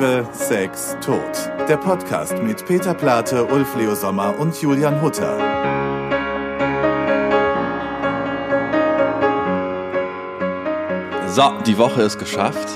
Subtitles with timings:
[0.00, 1.20] Liebe, Sex, Tod.
[1.68, 5.36] Der Podcast mit Peter Plate, Ulf Leo Sommer und Julian Hutter.
[11.28, 12.66] So, die Woche ist geschafft.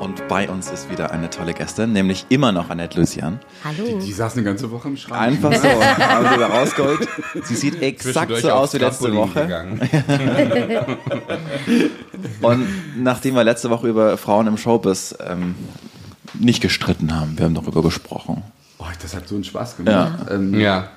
[0.00, 3.40] Und bei uns ist wieder eine tolle Gästin, nämlich immer noch Annette Lucian.
[3.64, 3.98] Hallo.
[3.98, 5.22] Die saß eine ganze Woche im Schrank.
[5.22, 5.68] Einfach so,
[5.98, 7.08] haben wir da rausgeholt.
[7.44, 10.86] Sie sieht exakt so aus wie letzte Trampolin Woche.
[12.42, 12.66] Und
[13.02, 15.54] nachdem wir letzte Woche über Frauen im Showbiz ähm,
[16.38, 18.42] nicht gestritten haben, wir haben darüber gesprochen,
[18.78, 20.26] Oh, das hat so einen Spaß gemacht.
[20.30, 20.88] Ähm, Ja.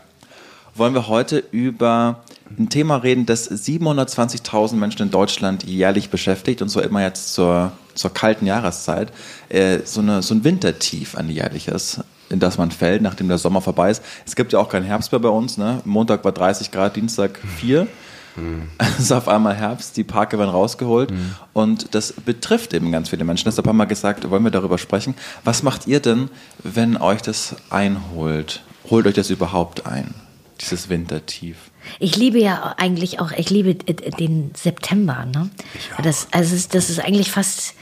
[0.76, 2.24] wollen wir heute über
[2.58, 7.72] ein Thema reden, das 720.000 Menschen in Deutschland jährlich beschäftigt und so immer jetzt zur,
[7.94, 9.12] zur kalten Jahreszeit.
[9.50, 13.62] Äh, so, eine, so ein Wintertief ein jährliches, in das man fällt, nachdem der Sommer
[13.62, 14.02] vorbei ist.
[14.26, 15.58] Es gibt ja auch keinen Herbst mehr bei uns.
[15.58, 15.82] Ne?
[15.86, 17.88] Montag war 30 Grad, Dienstag 4.
[18.80, 21.12] Es ist auf einmal Herbst, die Parke werden rausgeholt
[21.54, 23.46] und das betrifft eben ganz viele Menschen.
[23.46, 25.16] Deshalb haben wir gesagt, wollen wir darüber sprechen.
[25.44, 26.30] Was macht ihr denn,
[26.64, 28.64] wenn euch das einholt?
[28.90, 30.14] Holt euch das überhaupt ein,
[30.62, 31.58] dieses Wintertief?
[32.00, 35.26] Ich liebe ja eigentlich auch, ich liebe den September.
[35.26, 35.50] Ne?
[36.04, 37.74] Das, also das ist eigentlich fast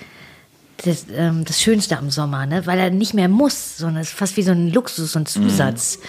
[0.83, 2.65] das, ähm, das Schönste am Sommer, ne?
[2.65, 5.99] weil er nicht mehr muss, sondern es ist fast wie so ein Luxus und Zusatz.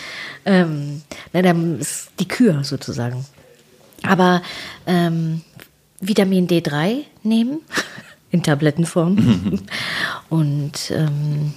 [0.44, 3.24] Ähm, ne, dann ist die Kür sozusagen.
[4.06, 4.42] Aber
[4.86, 5.42] ähm,
[6.00, 7.60] Vitamin D3 nehmen
[8.30, 9.60] in Tablettenform
[10.28, 11.52] und ähm,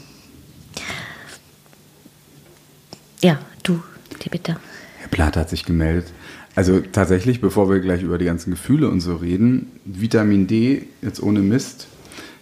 [3.21, 3.81] ja, du,
[4.23, 4.57] die bitte.
[4.99, 6.13] Herr Plath hat sich gemeldet.
[6.55, 11.21] Also tatsächlich, bevor wir gleich über die ganzen Gefühle und so reden, Vitamin D, jetzt
[11.21, 11.87] ohne Mist.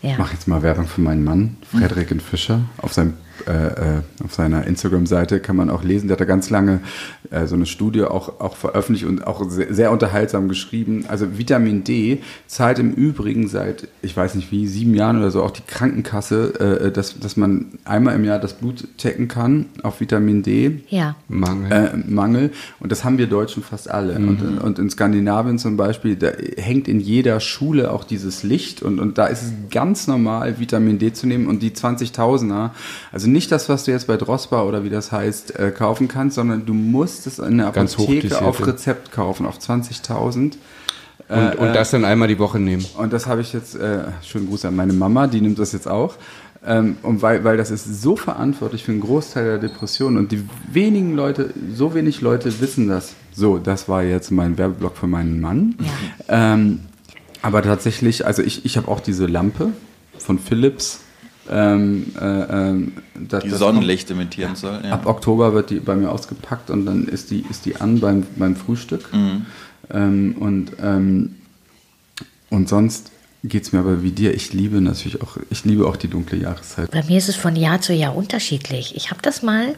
[0.01, 0.11] Ja.
[0.11, 2.61] Ich mache jetzt mal Werbung für meinen Mann, Frederik Fischer.
[2.77, 6.49] Auf, seinem, äh, äh, auf seiner Instagram-Seite kann man auch lesen, der hat da ganz
[6.49, 6.81] lange
[7.29, 11.05] äh, so eine Studie auch, auch veröffentlicht und auch sehr, sehr unterhaltsam geschrieben.
[11.07, 15.43] Also Vitamin D zahlt im Übrigen seit, ich weiß nicht wie, sieben Jahren oder so
[15.43, 19.99] auch die Krankenkasse, äh, dass, dass man einmal im Jahr das Blut checken kann auf
[19.99, 20.81] Vitamin D.
[20.89, 21.15] Ja.
[21.27, 21.71] Mangel.
[21.71, 22.51] Äh, Mangel.
[22.79, 24.15] Und das haben wir Deutschen fast alle.
[24.15, 28.81] Und, und in Skandinavien zum Beispiel, da hängt in jeder Schule auch dieses Licht.
[28.81, 31.47] Und, und da ist es ganz normal, Vitamin D zu nehmen.
[31.47, 32.71] Und die 20.000er,
[33.11, 36.35] also nicht das, was du jetzt bei Drospa oder wie das heißt, äh, kaufen kannst,
[36.35, 40.53] sondern du musst es in der Ganz Apotheke auf Rezept kaufen, auf 20.000.
[41.29, 42.85] und, und das dann einmal die Woche nehmen.
[42.97, 45.87] Und das habe ich jetzt, äh, schönen Gruß an meine Mama, die nimmt das jetzt
[45.87, 46.15] auch.
[46.65, 50.43] Ähm, und weil, weil das ist so verantwortlich für einen Großteil der Depressionen und die
[50.71, 53.13] wenigen Leute, so wenig Leute wissen das.
[53.31, 55.75] So, das war jetzt mein Werbeblock für meinen Mann.
[56.27, 56.79] Ähm,
[57.41, 59.69] aber tatsächlich, also ich, ich habe auch diese Lampe
[60.17, 61.01] von Philips.
[61.49, 62.93] Ähm, äh, ähm,
[63.29, 64.81] das- Die Sonnenlicht imitieren soll.
[64.83, 64.91] Ja.
[64.91, 68.23] Ab Oktober wird die bei mir ausgepackt und dann ist die, ist die an beim,
[68.35, 69.11] beim Frühstück.
[69.13, 69.45] Mhm.
[69.89, 71.35] Ähm, und, ähm,
[72.49, 73.11] und sonst
[73.43, 74.33] geht es mir aber wie dir.
[74.33, 76.91] Ich liebe natürlich auch, ich liebe auch die dunkle Jahreszeit.
[76.91, 78.95] Bei mir ist es von Jahr zu Jahr unterschiedlich.
[78.95, 79.75] Ich habe das mal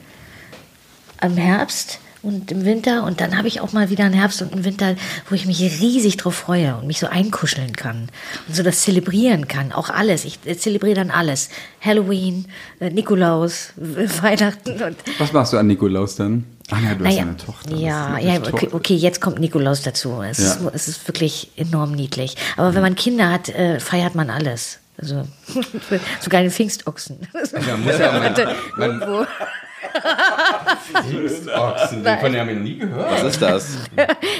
[1.22, 4.52] im Herbst und im Winter und dann habe ich auch mal wieder einen Herbst und
[4.54, 4.96] einen Winter,
[5.30, 8.10] wo ich mich riesig drauf freue und mich so einkuscheln kann
[8.48, 9.72] und so das zelebrieren kann.
[9.72, 10.26] Auch alles.
[10.26, 11.50] Ich äh, zelebriere dann alles.
[11.82, 12.48] Halloween,
[12.80, 16.46] äh, Nikolaus, Weihnachten und Was machst du an Nikolaus dann?
[16.72, 17.76] Ach ja, du hast naja, eine Tochter.
[17.76, 20.22] Ja, ist ja okay, okay, jetzt kommt Nikolaus dazu.
[20.22, 20.70] Es, ist, Ja.
[20.74, 22.36] es ist wirklich enorm niedlich.
[22.58, 24.80] Aber wenn man Kinder hat, äh, feiert man alles.
[24.98, 25.26] Also
[26.20, 27.20] sogar den Pfingstochsen.
[27.68, 28.12] Ja, muss ja
[28.78, 29.28] man, man,
[31.56, 33.12] Ochsen, davon haben wir noch nie gehört.
[33.12, 33.78] Was ist das?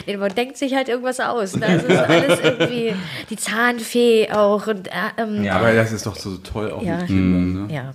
[0.08, 1.52] Nee, Man denkt sich halt irgendwas aus.
[1.54, 2.94] Da ist es alles irgendwie
[3.30, 5.58] die Zahnfee auch und äh, ähm, Ja.
[5.58, 6.98] Aber das ist doch so toll auch Ja.
[6.98, 7.68] mit Kindern.
[7.68, 7.74] Ne?
[7.74, 7.94] ja.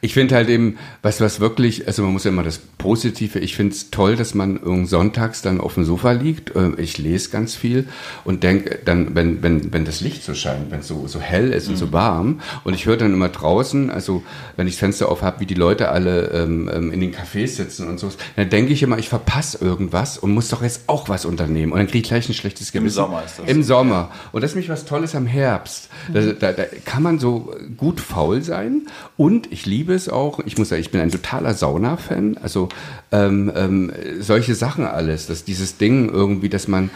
[0.00, 3.56] Ich finde halt eben, was, was wirklich, also man muss ja immer das Positive, ich
[3.56, 6.54] finde es toll, dass man irgend sonntags dann auf dem Sofa liegt.
[6.54, 7.88] Äh, Ich lese ganz viel
[8.24, 11.52] und denke dann, wenn, wenn, wenn das Licht so scheint, wenn es so, so hell
[11.52, 14.22] ist und so warm und ich höre dann immer draußen, also
[14.56, 17.56] wenn ich das Fenster auf habe, wie die Leute alle ähm, ähm, in den Cafés
[17.56, 21.08] sitzen und so, dann denke ich immer, ich verpasse irgendwas und muss doch jetzt auch
[21.08, 22.94] was unternehmen und dann kriege ich gleich ein schlechtes Gewissen.
[22.94, 23.48] Sommer ist das.
[23.48, 24.10] Im Sommer.
[24.32, 25.88] Und das ist nämlich was Tolles am Herbst.
[26.12, 28.86] Da, da, da kann man so gut faul sein.
[29.16, 32.38] Und ich liebe es auch, ich muss sagen, ich bin ein totaler Sauna-Fan.
[32.38, 32.68] Also
[33.12, 35.26] ähm, ähm, solche Sachen alles.
[35.26, 36.90] Dass dieses Ding irgendwie, dass man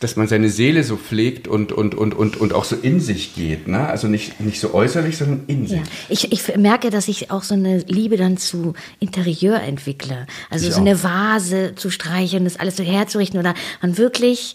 [0.00, 3.34] dass man seine Seele so pflegt und, und, und, und, und auch so in sich
[3.34, 3.66] geht.
[3.68, 3.88] Ne?
[3.88, 5.78] Also nicht, nicht so äußerlich, sondern in sich.
[5.78, 5.84] Ja.
[6.08, 10.26] Ich, ich merke, dass ich auch so eine Liebe dann zu Interieur entwickle.
[10.50, 14.54] Also Ich so eine Vase zu streichen, das alles so herzurichten oder man wirklich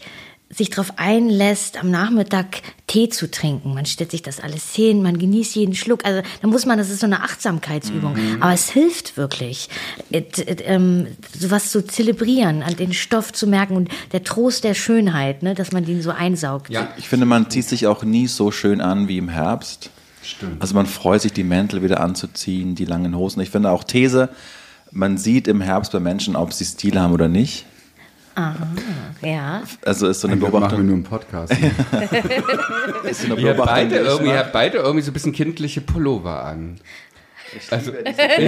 [0.55, 3.73] sich darauf einlässt, am Nachmittag Tee zu trinken.
[3.73, 6.05] Man stellt sich das alles hin, man genießt jeden Schluck.
[6.05, 8.15] Also da muss man, das ist so eine Achtsamkeitsübung.
[8.39, 9.69] Aber es hilft wirklich,
[10.11, 11.07] et, et, ähm,
[11.37, 15.71] sowas zu zelebrieren, an den Stoff zu merken und der Trost der Schönheit, ne, dass
[15.71, 16.69] man den so einsaugt.
[16.69, 16.89] Ja.
[16.97, 19.89] Ich finde, man zieht sich auch nie so schön an wie im Herbst.
[20.21, 20.61] Stimmt.
[20.61, 23.41] Also man freut sich, die Mäntel wieder anzuziehen, die langen Hosen.
[23.41, 24.29] Ich finde auch These,
[24.91, 27.65] man sieht im Herbst bei Menschen, ob sie Stil haben oder nicht.
[28.35, 28.67] Aha,
[29.21, 29.63] ja.
[29.85, 30.85] Also ist so eine Eigentlich machen wir Beobachtung.
[30.85, 31.53] nur einen Podcast.
[33.03, 35.81] Ist so eine Ihr habt, Beobachtung, beide irgendwie, habt beide irgendwie so ein bisschen kindliche
[35.81, 36.77] Pullover an.
[37.71, 37.91] Also,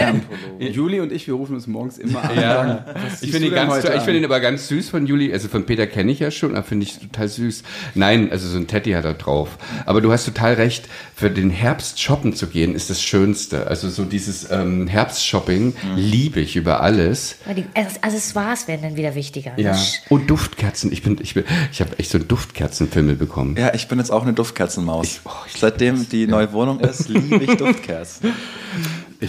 [0.60, 2.36] Juli und ich, wir rufen uns morgens immer an.
[2.40, 2.86] Ja,
[3.22, 5.32] ich finde ihn, ganz, ich finde ihn aber ganz süß von Juli.
[5.34, 7.64] Also von Peter kenne ich ja schon, aber finde ich total süß.
[7.96, 9.58] Nein, also so ein Teddy hat er drauf.
[9.86, 13.68] Aber du hast total recht, für den Herbst shoppen zu gehen ist das Schönste.
[13.68, 17.38] Also so dieses ähm, Herbstshopping liebe ich über alles.
[17.46, 19.54] Aber die Access- Accessoires werden dann wieder wichtiger.
[19.58, 19.72] Ja.
[19.72, 20.92] Das- Und Duftkerzen.
[20.92, 23.56] Ich bin, ich bin, ich habe echt so einen Duftkerzenfimmel bekommen.
[23.58, 25.06] Ja, ich bin jetzt auch eine Duftkerzenmaus.
[25.06, 28.34] Ich- oh, ich Seitdem die neue Wohnung ist, liebe ich Duftkerzen.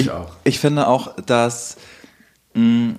[0.01, 0.33] Ich auch.
[0.45, 1.77] Ich finde auch, dass
[2.55, 2.95] mh,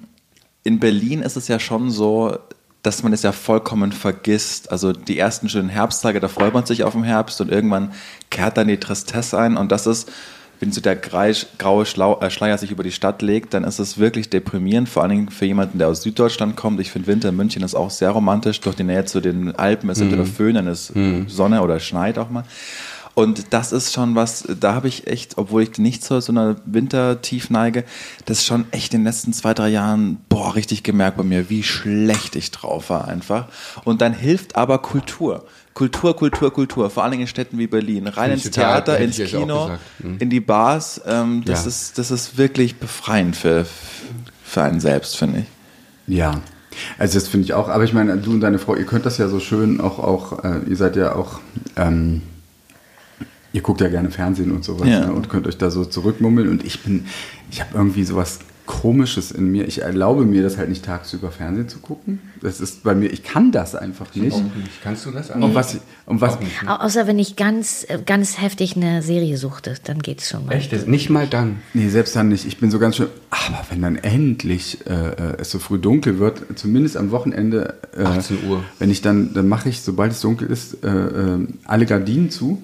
[0.63, 2.37] in Berlin ist es ja schon so,
[2.83, 4.71] dass man es ja vollkommen vergisst.
[4.71, 7.93] Also die ersten schönen Herbsttage, da freut man sich auf den Herbst und irgendwann
[8.29, 10.11] kehrt dann die Tristesse ein und das ist,
[10.59, 14.29] wenn so der graue äh, Schleier sich über die Stadt legt, dann ist es wirklich
[14.29, 16.79] deprimierend, vor allen Dingen für jemanden, der aus Süddeutschland kommt.
[16.79, 19.89] Ich finde Winter in München ist auch sehr romantisch, durch die Nähe zu den Alpen,
[19.89, 20.93] es ist entweder Föhn, dann ist
[21.27, 22.43] Sonne oder schneit auch mal.
[23.17, 26.55] Und das ist schon was, da habe ich echt, obwohl ich nicht zu so einer
[26.65, 27.83] Wintertief neige,
[28.25, 31.63] das schon echt in den letzten zwei, drei Jahren, boah, richtig gemerkt bei mir, wie
[31.63, 33.47] schlecht ich drauf war einfach.
[33.85, 35.45] Und dann hilft aber Kultur.
[35.73, 36.91] Kultur, Kultur, Kultur.
[36.91, 38.05] Vor allen Dingen in Städten wie Berlin.
[38.05, 39.71] Rein ins total- Theater, hätte ins Kino.
[39.97, 40.17] Mhm.
[40.19, 41.01] in die Bars.
[41.07, 41.69] Ähm, das, Ja.
[41.69, 43.65] ist, das ist wirklich befreiend für,
[44.43, 46.15] für einen selbst, finde ich.
[46.15, 46.41] Ja.
[46.99, 49.17] Also das finde ich auch, aber ich meine, du und deine Frau, ihr könnt das
[49.17, 51.39] ja so schön auch, auch äh, ihr seid ja auch,
[51.75, 52.21] ähm,
[53.57, 55.07] ihr guckt ja gerne Fernsehen und sowas Ja.
[55.07, 57.05] ne, und könnt euch da so zurückmummeln und ich bin,
[57.51, 59.65] ich habe irgendwie sowas Komisches in mir.
[59.65, 62.19] Ich erlaube mir das halt nicht tagsüber Fernsehen zu gucken.
[62.41, 64.35] Das ist bei mir, ich kann das einfach nicht.
[64.83, 66.37] Kannst du das Und was, und was,
[66.67, 70.51] Au- Außer wenn ich ganz, ganz heftig eine Serie suchte, dann geht's schon mal.
[70.51, 70.85] Echt?
[70.85, 71.59] Nicht mal dann.
[71.73, 72.45] Nee, selbst dann nicht.
[72.45, 73.07] Ich bin so ganz schön.
[73.29, 77.75] Aber wenn dann endlich äh, äh, es so früh dunkel wird, zumindest am Wochenende.
[77.97, 78.65] Äh, 18 Uhr.
[78.79, 82.61] Wenn ich dann, dann mache ich, sobald es dunkel ist, äh, äh, alle Gardinen zu.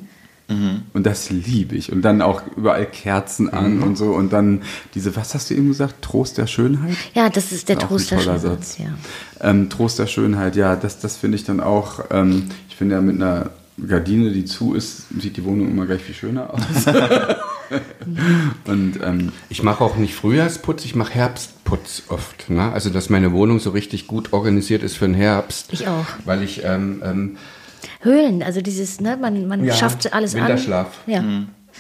[0.48, 1.92] Und das liebe ich.
[1.92, 4.12] Und dann auch überall Kerzen an und so.
[4.12, 4.62] Und dann
[4.94, 6.02] diese, was hast du eben gesagt?
[6.02, 6.96] Trost der Schönheit?
[7.14, 8.42] Ja, das ist der Auch ein Trost der Schönheit.
[8.42, 8.78] Satz.
[8.78, 8.86] Ja.
[9.42, 12.06] Ähm, Trost der Schönheit, ja, das, das finde ich dann auch.
[12.12, 13.52] Ähm, ich finde ja mit einer
[13.88, 16.62] Gardine, die zu ist, sieht die Wohnung immer gleich viel schöner aus.
[18.66, 22.50] und ähm, Ich mache auch nicht Frühjahrsputz, ich mache Herbstputz oft.
[22.50, 22.72] Ne?
[22.72, 25.68] Also, dass meine Wohnung so richtig gut organisiert ist für den Herbst.
[25.72, 26.06] Ich auch.
[26.26, 27.38] Weil ich, ähm, ähm,
[28.04, 30.88] Höhlen, also dieses, ne, man, man Ja, schafft alles Winterschlaf.
[31.08, 31.12] an.
[31.14, 31.24] Ja.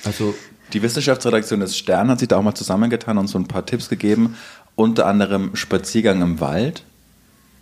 [0.05, 0.33] also,
[0.71, 3.89] Die Wissenschaftsredaktion des Stern hat sich da auch mal zusammengetan und so ein paar Tipps
[3.89, 4.35] gegeben.
[4.75, 6.83] Unter anderem Spaziergang im Wald.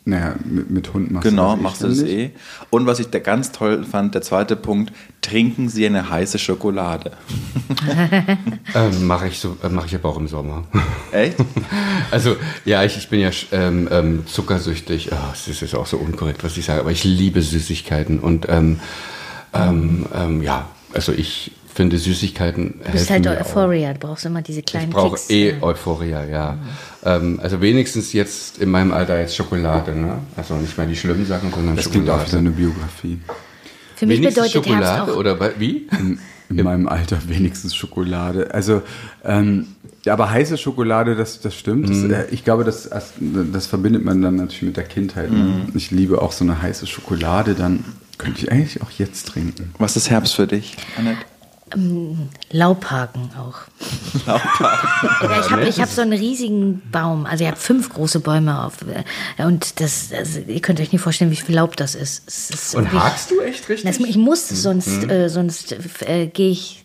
[0.03, 2.31] Naja, mit, mit Hund machst Genau, du das eh machst du das eh.
[2.71, 7.11] Und was ich da ganz toll fand, der zweite Punkt, trinken Sie eine heiße Schokolade.
[8.75, 10.63] ähm, mache ich, so, äh, mach ich aber auch im Sommer.
[11.11, 11.37] Echt?
[12.09, 15.11] Also, ja, ich, ich bin ja ähm, ähm, zuckersüchtig.
[15.31, 18.19] Es ist jetzt auch so unkorrekt, was ich sage, aber ich liebe Süßigkeiten.
[18.19, 18.81] Und ähm,
[19.53, 23.45] ähm, ähm, ja, also ich finde Süßigkeiten Du bist helfen halt mir auch.
[23.47, 25.29] Euphoria, du brauchst immer diese Ich kleinen brauche Kicks.
[25.29, 25.61] eh ja.
[25.63, 26.57] Euphoria, ja.
[27.03, 30.19] Ähm, also wenigstens jetzt in meinem Alter jetzt Schokolade, ne?
[30.35, 32.31] Also nicht mehr die schlimmen Sachen, sondern Das klingt auch wie Schokolade.
[32.31, 33.19] so eine Biografie.
[33.95, 35.17] Für mich wenigstens bedeutet Herbst Schokolade auch.
[35.17, 35.87] oder wie?
[36.49, 38.53] In meinem Alter wenigstens Schokolade.
[38.53, 38.81] Also,
[39.23, 39.67] ähm,
[40.03, 41.87] ja, aber heiße Schokolade, das, das stimmt.
[41.89, 42.11] Das, Mhm.
[42.11, 45.31] äh, ich glaube, das, das, das verbindet man dann natürlich mit der Kindheit.
[45.31, 45.37] Ne?
[45.37, 45.71] Mhm.
[45.75, 47.85] Ich liebe auch so eine heiße Schokolade, dann
[48.17, 49.73] könnte ich eigentlich auch jetzt trinken.
[49.77, 51.19] Was ist Herbst für dich, Annette?
[52.51, 53.55] Laubhaken auch.
[55.21, 57.25] Ja, ich habe ich hab so einen riesigen Baum.
[57.25, 58.79] Also ich habe fünf große Bäume auf.
[59.37, 62.23] äh, Und das, also ihr könnt euch nicht vorstellen, wie viel Laub das ist.
[62.27, 63.89] Es ist Und hakst du echt richtig?
[63.97, 66.83] Das, ich muss, sonst, äh, sonst äh, gehe ich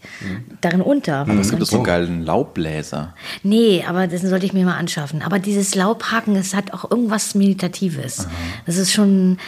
[0.60, 1.16] darin unter.
[1.18, 3.14] Aber Es gibt sonst- so einen geilen Laubbläser.
[3.42, 5.22] Nee, aber das sollte ich mir mal anschaffen.
[5.22, 8.26] Aber dieses Laubhaken, es hat auch irgendwas Meditatives.
[8.66, 9.38] Das ist schon,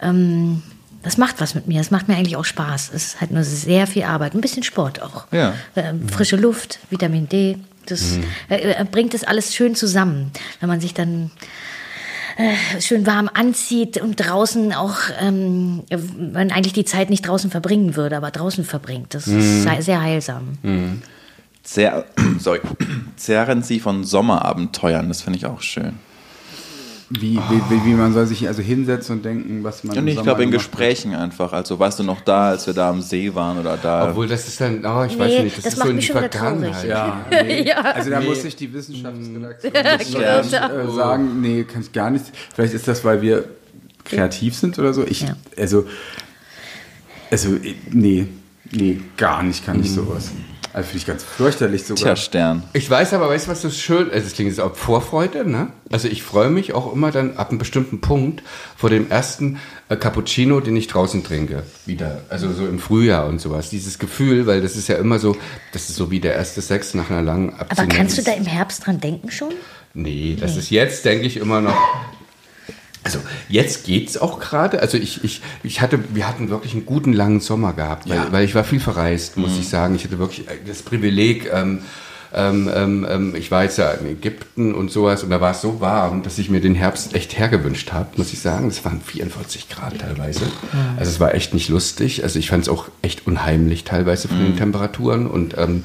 [0.00, 0.62] ähm,
[1.02, 1.80] das macht was mit mir.
[1.80, 2.90] Es macht mir eigentlich auch Spaß.
[2.94, 4.34] Es ist halt nur sehr viel Arbeit.
[4.34, 5.26] Ein bisschen Sport auch.
[5.32, 5.54] Ja.
[5.76, 7.56] Ähm, frische Luft, Vitamin D.
[7.86, 10.30] Das äh, äh, bringt das alles schön zusammen.
[10.60, 11.30] Wenn man sich dann
[12.36, 15.82] äh, schön warm anzieht und draußen auch, ähm,
[16.32, 19.14] man eigentlich die Zeit nicht draußen verbringen würde, aber draußen verbringt.
[19.14, 20.58] Das ist sehr, heilsam.
[21.62, 22.04] Sehr,
[22.38, 22.60] sorry,
[23.16, 25.98] zehren Sie von Sommerabenteuern, das finde ich auch schön.
[27.12, 30.14] Wie, wie, wie, wie man soll sich also hinsetzen und denken, was man Und ich
[30.22, 30.70] glaube in gemacht hat.
[30.70, 31.52] Gesprächen einfach.
[31.52, 34.10] Also warst du noch da, als wir da am See waren oder da?
[34.10, 35.96] Obwohl, das ist dann, oh, ich Nee, weiß nicht, das, das ist macht so in
[35.96, 36.76] mich die schon wieder traurig.
[36.76, 36.88] Vergangenheit.
[36.88, 37.62] Ja, nee.
[37.68, 37.80] Ja.
[37.80, 38.26] also da Nee.
[38.28, 40.36] muss sich die Wissenschaftsredaktion Ja.
[40.36, 42.26] wirklich, äh, sagen, nee, kann ich gar nicht.
[42.54, 43.44] Vielleicht ist das, weil wir
[44.04, 45.04] kreativ sind oder so.
[45.04, 45.34] Ich, Ja.
[45.58, 45.86] also,
[47.30, 48.26] also, äh, nee.
[48.70, 50.30] Nee, gar nicht kann ich sowas.
[50.72, 52.04] Also finde ich ganz fürchterlich sogar.
[52.04, 52.62] Tja, Stern.
[52.72, 54.26] Ich weiß aber, weißt du, was so schön ist?
[54.26, 55.68] Das klingt jetzt auch Vorfreude, ne?
[55.90, 58.42] Also ich freue mich auch immer dann ab einem bestimmten Punkt
[58.76, 59.58] vor dem ersten
[59.88, 61.64] äh, Cappuccino, den ich draußen trinke.
[61.86, 62.22] Wieder.
[62.28, 63.70] Also so im Frühjahr und sowas.
[63.70, 65.36] Dieses Gefühl, weil das ist ja immer so,
[65.72, 67.94] das ist so wie der erste Sex nach einer langen Aber Abstinenz.
[67.94, 69.52] kannst du da im Herbst dran denken schon?
[69.92, 71.76] Nee, das ist jetzt, denke ich, immer noch.
[73.02, 74.80] Also jetzt geht's auch gerade.
[74.80, 78.44] Also ich, ich, ich hatte, wir hatten wirklich einen guten langen Sommer gehabt, weil, weil
[78.44, 79.94] ich war viel verreist, muss ich sagen.
[79.94, 81.50] Ich hatte wirklich das Privileg.
[81.52, 81.80] Ähm,
[82.32, 85.62] ähm, ähm, ähm, ich war jetzt ja in Ägypten und sowas und da war es
[85.62, 88.68] so warm, dass ich mir den Herbst echt hergewünscht habe, muss ich sagen.
[88.68, 90.42] Es waren 44 Grad teilweise.
[90.96, 92.22] Also es war echt nicht lustig.
[92.22, 95.84] Also ich fand es auch echt unheimlich teilweise von den Temperaturen und ähm,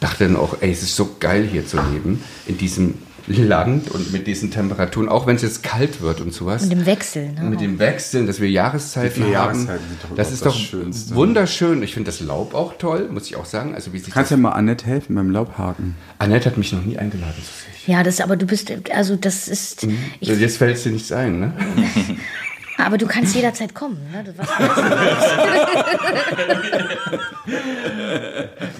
[0.00, 2.94] dachte dann auch, ey, es ist so geil hier zu leben in diesem
[3.26, 6.62] Land und mit diesen Temperaturen, auch wenn es jetzt kalt wird und sowas.
[6.64, 7.42] Und im Wechsel, ne?
[7.42, 9.32] Mit dem Wechseln, dass wir Jahreszeiten haben.
[9.32, 11.14] Jahreszeiten sind doch das ist das doch Schönste.
[11.14, 11.82] wunderschön.
[11.82, 13.74] Ich finde das Laub auch toll, muss ich auch sagen.
[13.74, 15.96] Also wie sich Kannst ja mal Annette helfen beim Laubhaken.
[16.18, 17.86] Annette hat mich noch nie eingeladen zu sich.
[17.88, 19.98] Ja, das, aber du bist, also das ist, Mhm.
[20.20, 21.52] ich, Jetzt fällt es dir nichts ein, ne?
[22.78, 24.24] aber du kannst jederzeit kommen, ne?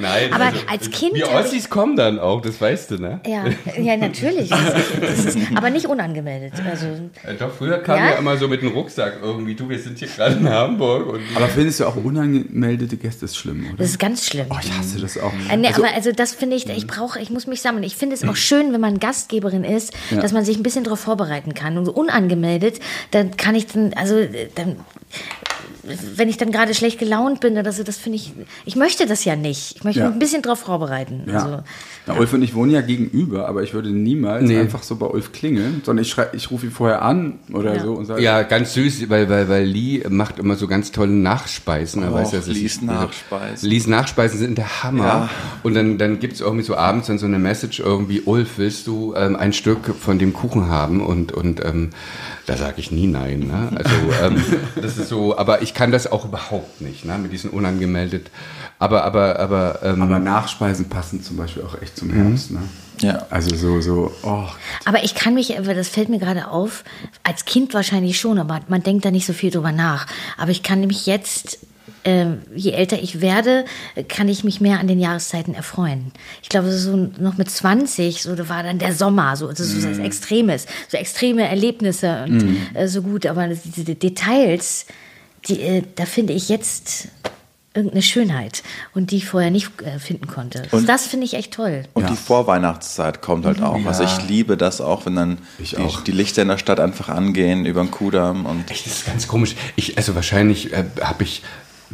[0.06, 0.32] Nein.
[0.32, 3.20] Aber als Kind Die Ossis kommen dann auch, das weißt du, ne?
[3.26, 3.44] Ja,
[3.80, 4.48] ja, natürlich.
[4.50, 6.52] Das ist, das ist, aber nicht unangemeldet.
[6.68, 6.86] Also,
[7.24, 8.10] Äh, Doch, früher kam Ja?
[8.10, 8.16] ja?
[8.16, 11.48] immer so mit dem Rucksack irgendwie, du, wir sind hier gerade in Hamburg und Aber
[11.48, 13.78] findest du auch unangemeldete Gäste ist schlimm, oder?
[13.78, 14.46] das ist ganz schlimm.
[14.50, 15.32] Oh, ich hasse das auch.
[15.50, 17.84] Äh, nee, Also, aber also das finde ich, ich brauche, ich muss mich sammeln.
[17.84, 21.00] Ich finde es auch schön, wenn man Gastgeberin ist, dass man sich ein bisschen darauf
[21.00, 21.76] vorbereiten kann.
[21.78, 24.76] Und so unangemeldet, dann kann ich dann, also äh, dann,
[26.16, 28.32] wenn ich dann gerade schlecht gelaunt bin oder so, das finde ich,
[28.64, 29.76] ich möchte das ja nicht.
[29.76, 30.06] Ich möchte Ja.
[30.06, 31.24] mich ein bisschen darauf vorbereiten.
[31.28, 31.34] ja.
[31.42, 31.62] Also,
[32.06, 34.58] Na, Ulf und ich wohnen ja gegenüber, aber ich würde niemals Nee.
[34.60, 37.82] einfach so bei Ulf klingeln, sondern ich, schrei- ich rufe ihn vorher an oder Ja.
[37.82, 41.10] so und sage, Ja, ganz süß, weil, weil, weil Lee macht immer so ganz tolle
[41.12, 42.04] Nachspeisen.
[42.04, 43.68] Och, weiß Lies ich- Nachspeisen.
[43.68, 45.04] Lies Nachspeisen sind der Hammer.
[45.04, 45.30] Ja.
[45.64, 49.14] Und dann, dann gibt's irgendwie so abends dann so eine Message irgendwie, Ulf, willst du
[49.16, 51.00] ähm, ein Stück von dem Kuchen haben?
[51.00, 51.90] Und, und ähm,
[52.46, 53.40] da sage ich nie nein.
[53.40, 53.70] Ne?
[53.74, 54.42] Also ähm,
[54.80, 57.18] das ist so, aber ich kann das auch überhaupt nicht, ne?
[57.20, 58.30] mit diesen unangemeldet.
[58.78, 62.50] Aber, aber, aber, ähm, aber Nachspeisen passen zum Beispiel auch echt zum Herbst.
[62.50, 62.60] Ne?
[63.00, 63.26] Ja.
[63.30, 64.44] Also so, so, oh,
[64.84, 66.84] Aber ich kann mich, aber das fällt mir gerade auf,
[67.22, 70.06] als Kind wahrscheinlich schon, aber man denkt da nicht so viel drüber nach.
[70.38, 71.58] Aber ich kann mich jetzt,
[72.04, 73.64] ähm, je älter ich werde,
[74.08, 76.12] kann ich mich mehr an den Jahreszeiten erfreuen.
[76.42, 79.82] Ich glaube, so noch mit 20, so da war dann der Sommer, so, das ist
[79.82, 83.26] so was Extremes, so extreme Erlebnisse und äh, so gut.
[83.26, 84.86] Aber diese Details,
[85.48, 87.08] die, äh, da finde ich jetzt
[87.76, 88.62] irgendeine Schönheit
[88.94, 90.62] und die ich vorher nicht äh, finden konnte.
[90.72, 91.84] Und- das finde ich echt toll.
[91.94, 93.78] Und die Vorweihnachtszeit kommt halt auch.
[93.86, 96.00] Also ich liebe das auch, wenn dann Ich die, auch.
[96.02, 99.28] die Lichter in der Stadt einfach angehen über den Kudamm und Echt, das ist ganz
[99.28, 99.54] komisch.
[99.76, 101.42] Ich, also wahrscheinlich äh, habe ich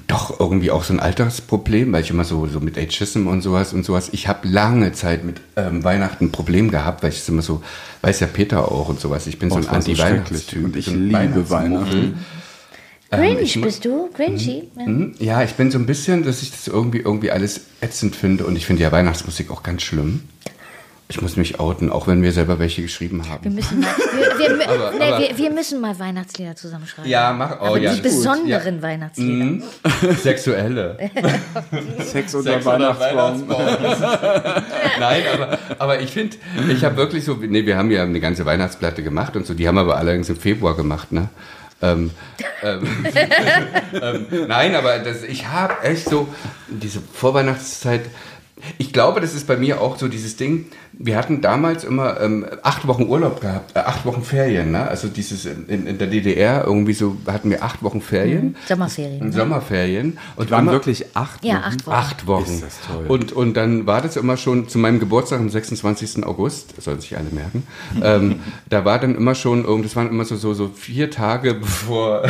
[0.07, 3.75] doch irgendwie auch so ein Altersproblem, weil ich immer so, so mit Ageism und sowas
[3.75, 4.09] und sowas.
[4.13, 7.63] Ich habe lange Zeit mit ähm, Weihnachten ein Problem gehabt, weil ich es immer so,
[8.01, 9.27] weiß ja Peter auch und sowas.
[9.27, 10.65] Ich bin Oh, so ein Anti-Weihnachtstyp.
[10.65, 12.15] Und ich so ein liebe Weihnachtsmuffel.
[13.13, 14.11] Grinch ich mu- bist du?
[14.15, 14.69] Grinchy?
[14.77, 14.87] Ja.
[14.87, 15.15] Mhm.
[15.19, 18.57] Ja, ich bin so ein bisschen, dass ich das irgendwie, irgendwie alles ätzend finde und
[18.57, 20.23] ich finde ja Weihnachtsmusik auch ganz schlimm.
[21.09, 23.45] Ich muss mich outen, auch wenn wir selber welche geschrieben haben.
[23.45, 23.89] Wir müssen mal,
[24.39, 27.11] wir, wir, Aber- nee, aber- wir, wir müssen mal Weihnachtslieder zusammenschreiben.
[27.11, 28.05] Ja, mach- oh Aber ja, die gut.
[28.05, 28.83] besonderen Ja.
[28.83, 29.45] Weihnachtslieder.
[29.45, 29.63] Mhm.
[30.23, 30.97] Sexuelle.
[31.99, 33.45] Sex unter Sex oder Weihnachtsbaum.
[35.01, 36.37] Nein, aber, aber ich finde,
[36.71, 39.69] ich habe wirklich so, nee, wir haben ja eine ganze Weihnachtsplatte gemacht und so, die
[39.69, 41.29] haben aber allerdings im Februar gemacht, ne?
[41.83, 42.13] Ähm,
[42.63, 43.07] ähm,
[43.93, 46.29] ähm, nein, aber das, ich habe echt so
[46.69, 48.03] diese Vorweihnachtszeit.
[48.79, 50.67] Ich glaube, das ist bei mir auch so dieses Ding.
[50.93, 54.87] Wir hatten damals immer ähm, acht Wochen Urlaub gehabt, äh, acht Wochen Ferien, ne?
[54.87, 59.27] Also dieses in, in der DDR irgendwie so hatten wir acht Wochen Ferien, Sommerferien.
[59.29, 59.33] ne?
[59.33, 61.65] Sommerferien und Waren immer- wirklich acht Ja, Wochen?
[61.65, 61.95] acht Wochen.
[61.97, 62.53] Acht Wochen.
[62.55, 63.07] Ist das toll.
[63.09, 66.25] Und, und dann war das immer schon zu meinem Geburtstag am 26.
[66.25, 67.67] August, sollen sich alle merken.
[68.03, 72.23] ähm, da war dann immer schon, das waren immer so, so, so vier Tage bevor.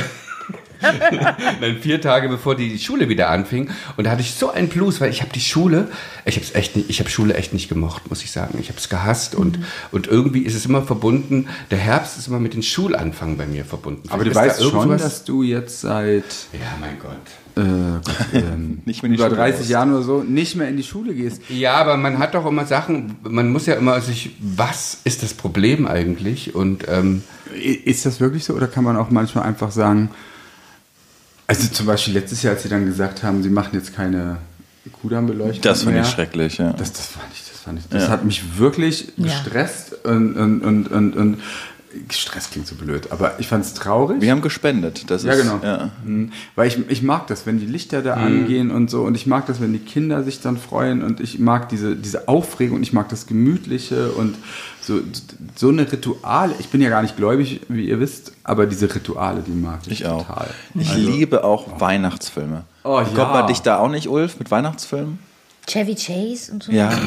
[1.60, 3.70] Nein, vier Tage bevor die Schule wieder anfing.
[3.96, 5.88] Und da hatte ich so einen Blues, weil ich habe die Schule,
[6.24, 8.58] ich habe echt nicht, ich habe Schule echt nicht gemocht, muss ich sagen.
[8.60, 9.58] Ich habe es gehasst und,
[9.90, 13.64] und irgendwie ist es immer verbunden, der Herbst ist immer mit den Schulanfang bei mir
[13.64, 14.08] verbunden.
[14.10, 17.12] Aber du weißt da schon, dass du jetzt seit Ja, mein Gott.
[17.56, 19.70] äh, Gott, ähm, Nicht mehr in die über Schule 30 musst.
[19.70, 21.42] Jahren oder so nicht mehr in die Schule gehst.
[21.48, 25.34] Ja, aber man hat doch immer Sachen, man muss ja immer sich, was ist das
[25.34, 26.54] Problem eigentlich?
[26.54, 27.22] Und ähm,
[27.84, 30.10] Ist das wirklich so oder kann man auch manchmal einfach sagen,
[31.60, 34.38] also zum Beispiel letztes Jahr, als sie dann gesagt haben, sie machen jetzt keine
[35.00, 36.02] Kudamm-Beleuchtung das fand mehr.
[36.04, 36.72] ich schrecklich, ja.
[36.72, 39.24] Das, das fand ich, das fand ich, das hat mich wirklich Ja.
[39.24, 41.38] gestresst und, und, und, und, und
[42.10, 44.20] Stress klingt so blöd, aber ich fand es traurig.
[44.20, 45.10] Wir haben gespendet.
[45.10, 45.60] Das Ja, ist, genau.
[45.62, 45.90] Ja.
[46.04, 46.32] Mhm.
[46.54, 48.22] Weil ich, ich mag das, wenn die Lichter da Mhm.
[48.24, 49.02] angehen und so.
[49.02, 51.02] Und ich mag das, wenn die Kinder sich dann freuen.
[51.02, 52.76] Und ich mag diese, diese Aufregung.
[52.76, 54.36] Und ich mag das Gemütliche und
[54.80, 55.00] so,
[55.54, 56.54] so eine Rituale.
[56.58, 60.00] Ich bin ja gar nicht gläubig, wie ihr wisst, aber diese Rituale, die mag ich,
[60.00, 60.26] Ich auch.
[60.26, 60.48] total.
[60.74, 62.64] Ich Also- liebe auch Weihnachtsfilme.
[62.84, 63.24] Oh, Kommt ja.
[63.28, 65.18] man dich da auch nicht, Ulf, mit Weihnachtsfilmen?
[65.68, 66.72] Chevy Chase und so.
[66.72, 66.90] Ja.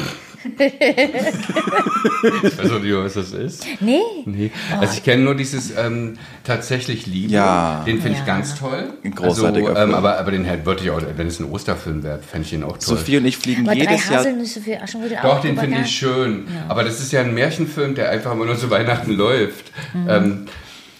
[2.42, 3.66] Ich weiß auch nicht, was das ist.
[3.80, 4.00] Nee?
[4.24, 4.50] Nee.
[4.78, 7.32] Also ich kenne nur dieses ähm, tatsächlich Liebe.
[7.32, 7.82] Ja.
[7.86, 8.24] Den finde ich Ja.
[8.26, 8.94] ganz toll.
[9.04, 9.94] Ein großartiger also, ähm, Film.
[9.94, 12.62] aber, aber den hätte- würde ich auch, wenn es ein Osterfilm wäre, fände ich ihn
[12.64, 12.96] auch toll.
[12.96, 14.18] Sophie und ich fliegen Aber drei jedes Jahr.
[14.20, 16.46] Haselnüsse für Aschenbrödel Doch, den finde ich schön.
[16.68, 19.72] Aber das ist ja ein Märchenfilm, der einfach immer nur zu Weihnachten läuft.
[20.08, 20.46] Ähm,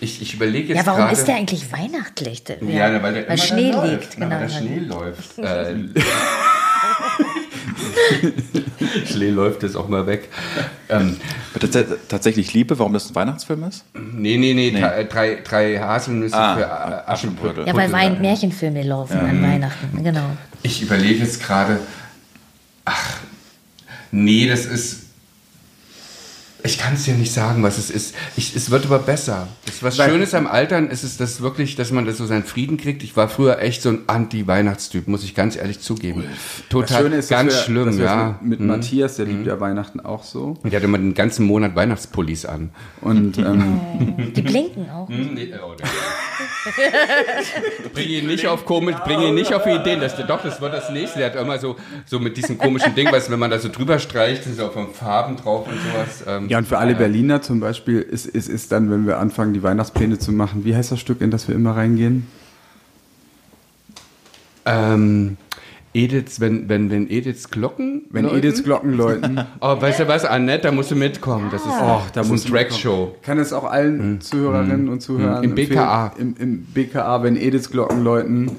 [0.01, 0.77] ich, ich überlege jetzt Mhm.
[0.77, 1.13] Ja, warum gerade...
[1.15, 2.45] ist der eigentlich weihnachtlich?
[2.45, 3.95] Der- Ja, ne, weil, der immer Schnee dann liegt.
[4.03, 4.15] läuft.
[4.17, 4.31] Genau.
[4.31, 5.39] weil der Schnee läuft.
[5.39, 5.75] Äh,
[9.07, 10.29] Schnee läuft jetzt auch mal weg.
[10.89, 11.17] Ähm,
[11.59, 13.85] Tats- Tatsächlich Liebe, warum das ein Weihnachtsfilm ist?
[13.95, 17.67] nee, nee, nee, Drei, drei, drei Haselnüsse Ah, für äh, Aschenbrödel.
[17.67, 20.03] Ja, weil Wein Märchenfilme laufen an Weihnachten.
[20.03, 20.31] Genau.
[20.63, 21.81] Ich überlege jetzt gerade,
[22.85, 23.19] ach,
[24.11, 25.06] nee, das ist,
[26.65, 28.15] ich kann es dir nicht sagen, was es ist.
[28.37, 29.47] Ich, es wird aber besser.
[29.67, 32.45] Das, was Weil- Schönes am Altern ist es das wirklich, dass man das so seinen
[32.45, 33.03] Frieden kriegt.
[33.03, 36.25] Ich war früher echt so ein Anti-Weihnachtstyp, muss ich ganz ehrlich zugeben.
[36.25, 38.17] Das Total, Schöne ist, ganz dass wir, schlimm, ja.
[38.17, 38.33] Mhm.
[38.33, 40.57] das Mit, mit Matthias, der liebt ja Weihnachten auch so.
[40.63, 42.71] Und der hatte immer den ganzen Monat Weihnachtspullis an.
[43.01, 45.09] Und ähm, Die blinken auch.
[45.09, 45.75] Nee, oh,
[47.95, 50.01] bring ihn nicht auf komisch, bring ihn nicht auf Ideen.
[50.01, 51.19] Das, doch, das wird das nächste.
[51.19, 53.99] Der hat immer so, so mit diesem komischen Ding, was, wenn man da so drüber
[53.99, 56.25] streicht, sind so auch von Farben drauf und sowas.
[56.27, 59.55] Ähm, ja, und für alle Berliner zum Beispiel ist, ist, ist dann, wenn wir anfangen,
[59.55, 62.27] die Weihnachtspläne zu machen, wie heißt das Stück, in das wir immer reingehen?
[64.65, 65.37] Ähm,
[65.97, 68.05] Ediths, wenn, wenn, wenn Ediths Glocken.
[68.11, 68.39] Wenn läuten?
[68.39, 69.41] Ediths Glocken läuten.
[69.61, 71.49] Oh, weißt du was, Annette, da musst du mitkommen.
[71.51, 73.15] Das ist, Oh, da das ist eine Trackshow.
[73.23, 76.13] Kann es auch allen Zuhörerinnen und Zuhörern Im BKA.
[76.19, 78.51] Im, Im BKA, wenn Ediths Glocken läuten,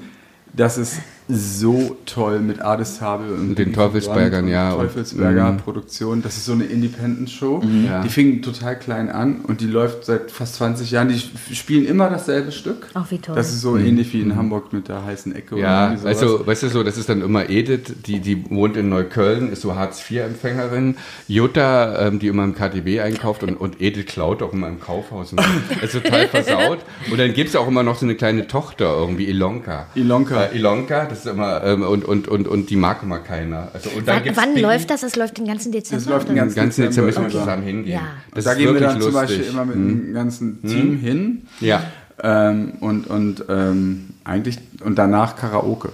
[0.52, 5.56] das ist so toll mit Ades Habel und den Teufelsbergern, ja, Teufelsberger Mhm.
[5.58, 6.22] Produktion.
[6.22, 7.62] Das ist so eine Independent-Show.
[7.86, 8.02] Ja.
[8.02, 11.08] Die fing total klein an und die läuft seit fast 20 Jahren.
[11.08, 12.86] Die spielen immer dasselbe Stück.
[12.94, 13.36] Ach, wie toll.
[13.36, 15.54] Das ist so ähnlich wie in Hamburg mit der heißen Ecke.
[15.54, 15.62] oder Mhm.
[15.64, 16.38] Ja, irgendwie weißt sowas.
[16.40, 19.62] du, weißt du so, das ist dann immer Edith, die, die wohnt in Neukölln, ist
[19.62, 20.96] so Hartz-IV-Empfängerin.
[21.28, 25.34] Jutta, ähm, die immer im KTB einkauft und, und Edith klaut auch immer im Kaufhaus.
[25.82, 26.78] Ist total versaut.
[27.10, 29.86] Und dann gibt es auch immer noch so eine kleine Tochter irgendwie, Ilonka.
[29.94, 30.44] Ilonka.
[30.46, 33.68] Äh, Ilonka, das ist immer, ähm, und, und, und, und die mag immer keiner.
[33.72, 34.60] Also, und dann Wann, gibt's wann Piggy.
[34.62, 35.00] läuft das?
[35.02, 36.02] Das läuft den ganzen Dezember?
[36.04, 36.36] Das läuft den?
[36.36, 37.38] Den ganzen Dezember müssen wir Okay.
[37.38, 37.92] zusammen hingehen.
[37.94, 38.00] Ja.
[38.34, 39.28] Das da ist gehen wir wirklich dann zum lustig.
[39.38, 39.88] Beispiel immer mit Hm.
[40.06, 41.46] dem ganzen Team hin.
[41.60, 41.82] Ja.
[42.22, 45.90] Ähm, und und ähm, eigentlich und danach Karaoke.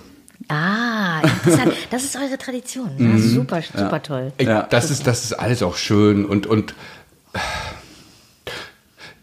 [0.49, 1.73] Ah, interessant.
[1.91, 2.91] Das ist eure Tradition.
[2.99, 3.13] Mhm.
[3.13, 4.33] Ja, super, super toll.
[4.39, 4.63] Ich, Ja.
[4.69, 6.75] das, ist, das ist alles auch schön und, und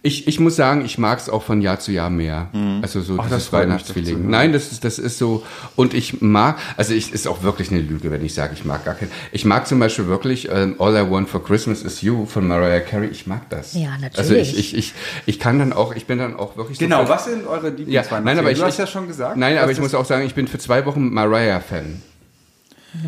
[0.03, 2.49] ich, ich muss sagen, ich mag es auch von Jahr zu Jahr mehr.
[2.81, 4.29] Also so Ach, das dieses Weihnachtsfeeling.
[4.29, 5.43] Nein, das ist, das ist so.
[5.75, 8.83] Und ich mag, also ich ist auch wirklich eine Lüge, wenn ich sage, ich mag
[8.83, 9.11] gar keinen.
[9.31, 12.79] Ich mag zum Beispiel wirklich ähm, All I Want for Christmas is You von Mariah
[12.79, 13.09] Carey.
[13.09, 13.75] Ich mag das.
[13.75, 14.17] Ja, natürlich.
[14.17, 14.93] Also ich, ich, ich,
[15.27, 17.69] ich kann dann auch, ich bin dann auch wirklich so Genau, was sind eure Ja,
[17.69, 18.25] Lieblingsweihnachtsfilme?
[18.25, 19.37] nein, aber ich, du hast ich, ja schon gesagt.
[19.37, 22.01] Nein, aber ich muss auch sagen, ich bin für zwei Wochen Mariah-Fan.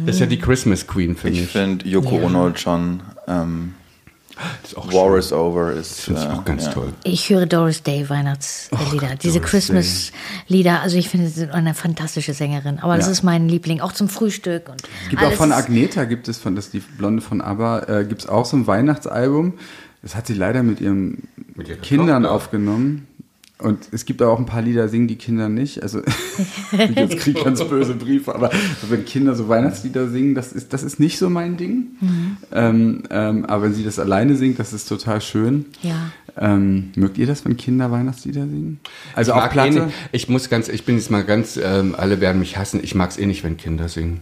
[0.05, 1.49] Das ist ja die Christmas Queen für Ich mich.
[1.49, 2.23] finde Yoko Ja.
[2.25, 3.73] Ono schon ähm,
[4.61, 6.71] Das ist auch War is Over ist Finde ich äh, auch ganz ja.
[6.71, 6.93] toll.
[7.03, 9.15] Ich höre Doris Day Weihnachtslieder.
[9.21, 10.81] Diese Doris Christmas-Lieder.
[10.81, 12.79] Also ich finde, sie sind eine fantastische Sängerin.
[12.79, 13.11] Aber das Ja.
[13.11, 13.79] ist mein Liebling.
[13.81, 14.69] Auch zum Frühstück.
[14.69, 17.21] Und Es gibt auch alles von ist- Agneta, gibt es von, das ist die Blonde
[17.21, 19.53] von ABBA, äh, gibt es auch so ein Weihnachtsalbum.
[20.01, 22.35] Das hat sie leider mit ihren Mit Kindern Tochter.
[22.35, 23.07] aufgenommen.
[23.59, 25.83] Und es gibt auch ein paar Lieder, singen die Kinder nicht.
[25.83, 26.01] Also
[26.95, 28.49] jetzt kriege ich ganz böse Briefe, aber
[28.89, 31.95] wenn Kinder so Weihnachtslieder singen, das ist, das ist nicht so mein Ding.
[32.51, 35.65] Ähm, ähm, aber wenn sie das alleine singt, das ist total schön.
[35.81, 36.11] Ja.
[36.35, 38.79] Ähm, mögt ihr das, wenn Kinder Weihnachtslieder singen?
[39.15, 39.85] Also ich auch eh Platte?
[39.85, 42.79] nicht, ich muss ganz, ich bin jetzt mal ganz, ähm, alle werden mich hassen.
[42.83, 44.21] Ich mag es eh nicht, wenn Kinder singen.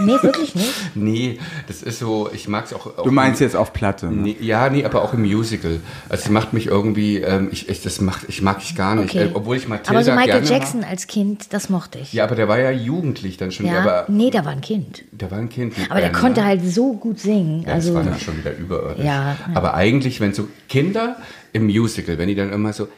[0.00, 0.72] Nee, wirklich nicht.
[0.94, 3.04] Nee, das ist so, ich mag es auch, auch.
[3.04, 4.06] Du meinst jetzt auf Platte?
[4.06, 4.22] Ne?
[4.22, 5.80] Nee, ja, nee, aber auch im Musical.
[6.08, 9.10] Also es macht mich irgendwie, ähm, ich, ich, das macht, ich mag ich gar nicht.
[9.10, 9.24] Okay.
[9.26, 10.90] Äh, obwohl ich Matilda Aber so Michael gerne Jackson Mag.
[10.90, 12.12] als Kind, das mochte ich.
[12.12, 13.66] Ja, aber der war ja jugendlich dann schon.
[13.66, 15.04] Ja, Aber nee, der war ein Kind.
[15.12, 15.74] der war ein Kind.
[15.88, 16.46] Aber der Ben, konnte ne?
[16.46, 17.62] halt so gut singen.
[17.62, 19.04] Ja, also das war dann schon wieder überirdisch.
[19.04, 19.36] Ja, ja.
[19.54, 21.16] Aber eigentlich, wenn so Kinder
[21.52, 22.88] im Musical, wenn die dann immer so,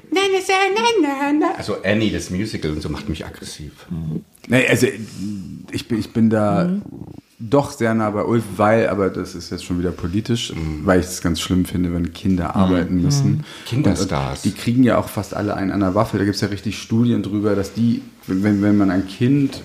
[1.57, 3.87] also Annie, das Musical und so, macht mich aggressiv.
[4.49, 4.87] Nee, also
[5.71, 6.71] ich bin, ich bin da
[7.39, 10.53] doch sehr nah bei Ulf, weil, aber das ist jetzt schon wieder politisch,
[10.83, 13.45] weil ich es ganz schlimm finde, wenn Kinder arbeiten müssen.
[13.67, 14.43] Kinderstars.
[14.43, 16.19] Die kriegen ja auch fast alle einen an der Waffel.
[16.19, 19.63] Da gibt es ja richtig Studien drüber, dass die wenn, wenn man ein Kind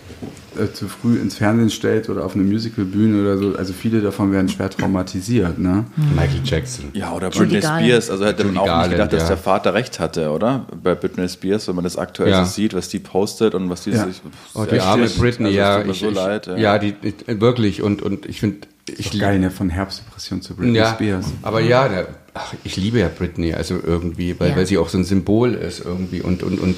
[0.58, 4.32] äh, zu früh ins Fernsehen stellt oder auf eine Musicalbühne oder so, also viele davon
[4.32, 5.86] werden schwer traumatisiert, ne?
[6.16, 6.86] Michael Jackson.
[6.94, 7.62] Ja, oder Britney.
[7.62, 8.10] Spears.
[8.10, 9.28] Also hätte man auch Garland, nicht gedacht, dass ja.
[9.30, 10.66] der Vater recht hatte, oder?
[10.84, 12.44] Bei Britney Spears, wenn man das aktuell Ja.
[12.46, 14.06] so sieht, was die postet und was die Ja.
[14.06, 14.22] sich.
[14.54, 15.08] Oh, die arme.
[15.08, 15.72] Britney, also, ja.
[15.72, 16.48] Es tut mir Ich, so ich, leid.
[16.58, 17.82] ja, die, die, wirklich.
[17.82, 18.68] Und, und ich finde,
[18.98, 19.52] ich Geil, ne?
[19.52, 21.28] Von Herbstdepression zu Britney ja, Spears.
[21.44, 24.56] aber ja, der, ach, ich liebe ja Britney, also irgendwie, weil, Ja.
[24.58, 26.76] weil sie auch so ein Symbol ist irgendwie und und und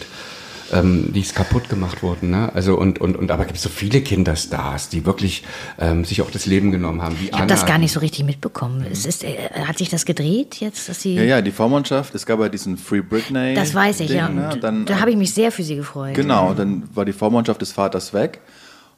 [0.71, 2.51] ähm, die ist kaputt gemacht worden, ne?
[2.53, 5.43] Also und und und aber gibt es so viele Kinderstars, die wirklich
[5.79, 8.25] ähm, sich auch das Leben genommen haben, wie Ich habe das gar nicht so richtig
[8.25, 8.85] mitbekommen.
[8.89, 11.15] Es ist, äh, hat sich das gedreht jetzt, dass sie.
[11.15, 13.53] Ja, ja, die Vormundschaft, es gab ja diesen Free Britney.
[13.55, 14.29] Das weiß ich, Ding, ja.
[14.29, 14.57] Ne?
[14.61, 16.15] Dann, da habe ich mich sehr für sie gefreut.
[16.15, 18.39] Genau, dann war die Vormundschaft des Vaters weg.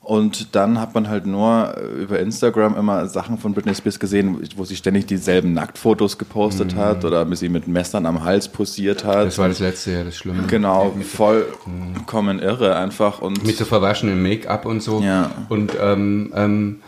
[0.04, 4.38] Und dann hat man halt nur äh, über Instagram immer Sachen von Britney Spears gesehen,
[4.58, 9.28] wo sie ständig dieselben Nacktfotos gepostet hat oder sie mit Messern am Hals posiert hat.
[9.28, 10.44] Das war das letzte Jahr, das Schlimme.
[10.48, 13.20] genau, vollkommen irre einfach.
[13.20, 15.02] Und Mit so verwaschenem Make-up und so.
[15.02, 15.32] Ja.
[15.48, 16.82] Und ähm, ähm,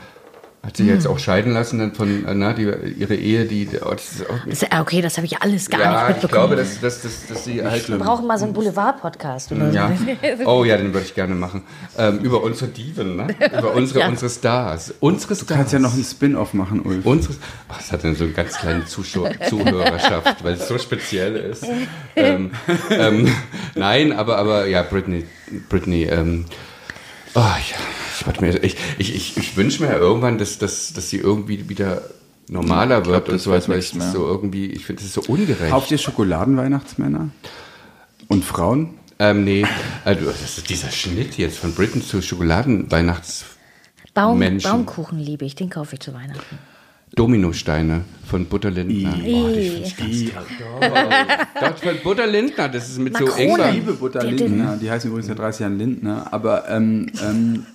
[0.66, 2.64] hat sich jetzt auch scheiden lassen dann von äh, na, die,
[2.98, 5.80] ihre Ehe, die oh, das ist auch, Das, ah, okay, das habe ich alles gar
[5.80, 6.48] ja, nicht ich mitbekommen.
[6.50, 9.76] glaube, dass, dass, dass, dass sie halt Wir brauchen mal so einen Boulevard-Podcast oder so.
[9.76, 9.92] Ja.
[10.46, 11.64] Oh ja, den würde ich gerne machen.
[11.98, 13.28] Ähm, über unsere Diven, ne?
[13.58, 14.08] Über unsere, Ja.
[14.08, 14.94] unsere Stars.
[15.00, 15.48] Unsere Stars.
[15.48, 17.06] Du kannst ja noch einen Spin-off machen, Ulf.
[17.06, 17.38] Unseres,
[17.70, 21.66] ach, das hat dann so eine ganz kleine Zuschau Zuhörerschaft, weil es so speziell ist.
[22.16, 22.52] Ähm,
[22.90, 23.32] ähm,
[23.76, 25.26] nein, aber, aber ja, Britney,
[25.70, 26.46] Britney, ähm,
[27.36, 27.78] oh, ja,
[28.42, 32.02] ich, ich, ich, ich, ich wünsche mir ja irgendwann, dass, dass, dass sie irgendwie wieder
[32.48, 35.32] normaler wird und das sowas, weil ich das so irgendwie, ich finde, das ist so
[35.32, 35.72] ungerecht.
[35.72, 37.30] Kauft ihr Schokoladenweihnachtsmänner?
[38.28, 38.96] Und Frauen?
[39.20, 39.66] ähm, nee,
[40.04, 43.46] also, das ist dieser Schnitt jetzt von Britney zu Schokoladenweihnachts
[44.14, 44.72] Baum, Menschen.
[44.72, 46.58] Baumkuchen liebe ich, den kaufe ich zu Weihnachten.
[47.16, 49.14] Dominosteine von Butter Lindner.
[49.26, 50.92] Oh, die finde ich ganz toll.
[51.62, 53.50] Doch, von Butter Lindner, das ist mit so Makronen.
[53.50, 53.72] Ingwer.
[53.72, 57.66] Liebe Butter Lindner, die heißen übrigens seit 30 Jahren Lindner, aber ähm, ähm,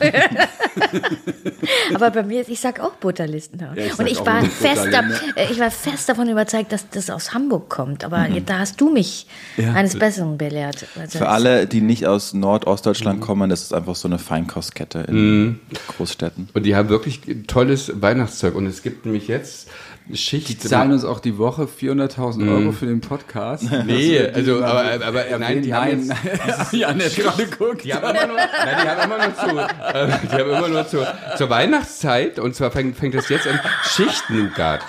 [1.94, 3.72] Aber bei mir, ich sag auch Butterlistner.
[3.76, 5.20] Ja, ich und ich war, fest da, Butterlinde.
[5.36, 8.04] äh, ich war fest davon überzeugt, dass das aus Hamburg kommt.
[8.04, 9.72] Aber da hast du mich Ja.
[9.72, 10.86] eines Besseren belehrt.
[10.98, 15.60] Also für alle, die nicht aus Nordostdeutschland kommen, das ist einfach so eine Feinkostkette in
[15.96, 16.48] Großstädten.
[16.54, 18.54] Und die haben wirklich tolles Weihnachtszeug.
[18.54, 19.68] Und es gibt nämlich jetzt
[20.14, 20.48] Schicht.
[20.48, 23.64] die zahlen uns auch die Woche 400.000 Euro für den Podcast.
[23.86, 27.84] Nee, also, aber, aber nein, die haben nein, jetzt, ja, nicht gerade guckt.
[27.84, 30.88] die haben immer nur, nein, die haben immer nur zu, äh, die haben immer nur
[30.88, 34.82] zu, zur Weihnachtszeit, und zwar fängt, fängt das jetzt an, Schicht-Nougat.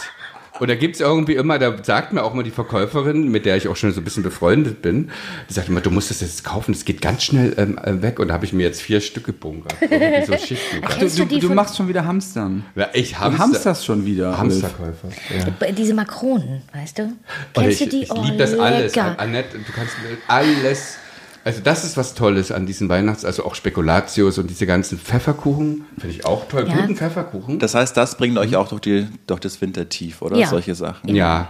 [0.59, 3.67] Und da gibt's irgendwie immer, da sagt mir auch mal die Verkäuferin, mit der ich
[3.67, 5.11] auch schon so ein bisschen befreundet bin,
[5.49, 8.19] die sagt immer, du musst das jetzt kaufen, das geht ganz schnell ähm, äh, weg.
[8.19, 9.73] Und da habe ich mir jetzt vier Stück gebunkert.
[9.81, 11.01] Irgendwie so Schicht-Nougat.
[11.01, 12.63] Du, du, du du machst schon wieder Hamstern.
[12.75, 14.37] Ja, ich Du Hamster, hamsterst schon wieder.
[14.37, 15.09] Hamsterkäufer.
[15.37, 15.71] Ja.
[15.71, 17.13] diese Makronen, weißt du?
[17.53, 18.03] Kennst ich, du die?
[18.03, 18.97] Ich liebe das alles.
[18.97, 20.97] Annette, du kannst mir alles.
[21.47, 25.85] Also das ist was Tolles an diesen Weihnachts-, also auch Spekulatius und diese ganzen Pfefferkuchen,
[25.97, 26.67] finde ich auch toll.
[26.67, 26.75] Ja.
[26.75, 27.57] Guten Pfefferkuchen.
[27.59, 30.35] Das heißt, das bringt euch auch durch, die, durch das Wintertief, oder?
[30.37, 30.47] Ja.
[30.47, 31.15] Solche Sachen.
[31.15, 31.47] ja.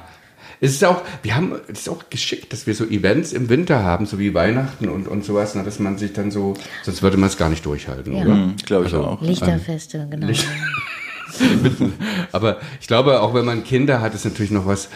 [0.59, 3.83] Es ist auch, wir haben, es ist auch geschickt, dass wir so Events im Winter
[3.83, 7.17] haben, so wie Weihnachten und, und sowas, na, dass man sich dann so, sonst würde
[7.17, 8.23] man es gar nicht durchhalten, Ja.
[8.23, 8.33] oder?
[8.35, 9.21] Mhm, Glaube ich Also, auch.
[9.21, 10.27] Lichterfeste, genau.
[12.31, 14.89] Aber ich glaube, auch wenn man Kinder hat, ist natürlich noch was.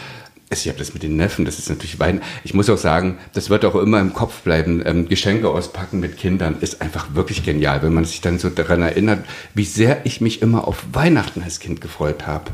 [0.52, 2.20] Ich habe das mit den Neffen, das ist natürlich Wein.
[2.44, 4.82] Ich muss auch sagen, das wird auch immer im Kopf bleiben.
[4.84, 8.82] Ähm, Geschenke auspacken mit Kindern ist einfach wirklich genial, wenn man sich dann so daran
[8.82, 12.50] erinnert, wie sehr ich mich immer auf Weihnachten als Kind gefreut habe.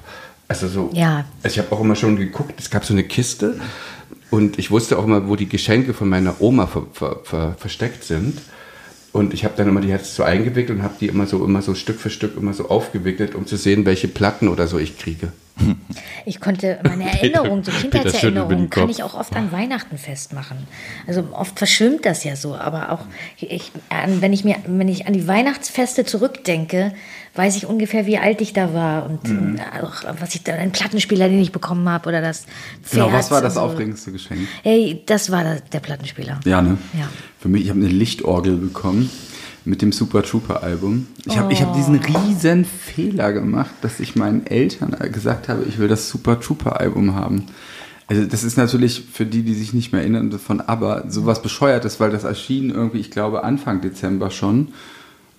[0.46, 0.90] Also so.
[0.94, 1.24] Ja.
[1.42, 3.60] Also ich habe auch immer schon geguckt, es gab so eine Kiste
[4.30, 8.04] und ich wusste auch immer, wo die Geschenke von meiner Oma ver, ver, ver, versteckt
[8.04, 8.40] sind.
[9.12, 11.62] Und ich habe dann immer die jetzt so eingewickelt und habe die immer so immer
[11.62, 14.98] so Stück für Stück immer so aufgewickelt, um zu sehen, welche Platten oder so ich
[14.98, 15.32] kriege.
[16.24, 20.58] Ich konnte meine Erinnerungen, so Kindheitserinnerungen, kann ich auch oft an Weihnachten festmachen.
[21.06, 23.00] Also oft verschwimmt das ja so, aber auch
[23.38, 23.72] ich,
[24.20, 26.92] wenn ich mir, wenn ich an die Weihnachtsfeste zurückdenke,
[27.34, 29.60] weiß ich ungefähr, wie alt ich da war und Mhm.
[29.82, 32.46] auch was ich da, einen Plattenspieler, den ich bekommen habe oder das
[32.82, 33.06] Pferd.
[33.06, 33.60] Genau, was war das so.
[33.60, 34.40] aufregendste Geschenk?
[34.62, 36.40] Hey, das war der, der Plattenspieler.
[36.44, 36.78] Ja, ne?
[36.98, 37.08] Ja.
[37.38, 39.10] Für mich, ich habe eine Lichtorgel bekommen
[39.68, 41.06] mit dem Super Trooper Album.
[41.26, 42.18] Ich habe ich hab diesen Oh.
[42.18, 47.14] riesen Fehler gemacht, dass ich meinen Eltern gesagt habe, ich will das Super Trooper Album
[47.14, 47.44] haben.
[48.06, 52.00] Also das ist natürlich für die, die sich nicht mehr erinnern von ABBA, sowas bescheuertes,
[52.00, 54.68] weil das erschien irgendwie, ich glaube, Anfang Dezember schon.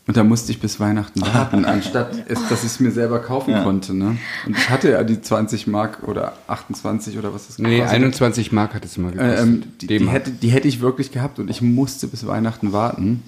[0.09, 3.53] Und da musste ich bis Weihnachten warten, anstatt es, dass ich es mir selber kaufen
[3.63, 3.93] konnte.
[3.93, 4.17] Ne?
[4.47, 7.95] Und ich hatte ja die 20 Mark oder 28 oder was das Nee, gekostet hat.
[8.05, 9.37] 21 Mark hat es mal gekostet.
[9.37, 12.73] Äh, ähm, die, die, hätte, die hätte ich wirklich gehabt und ich musste bis Weihnachten
[12.73, 13.23] warten.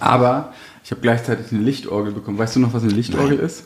[0.00, 0.52] Aber
[0.84, 2.36] ich habe gleichzeitig eine Lichtorgel bekommen.
[2.36, 3.64] Weißt du noch, was eine Lichtorgel ist?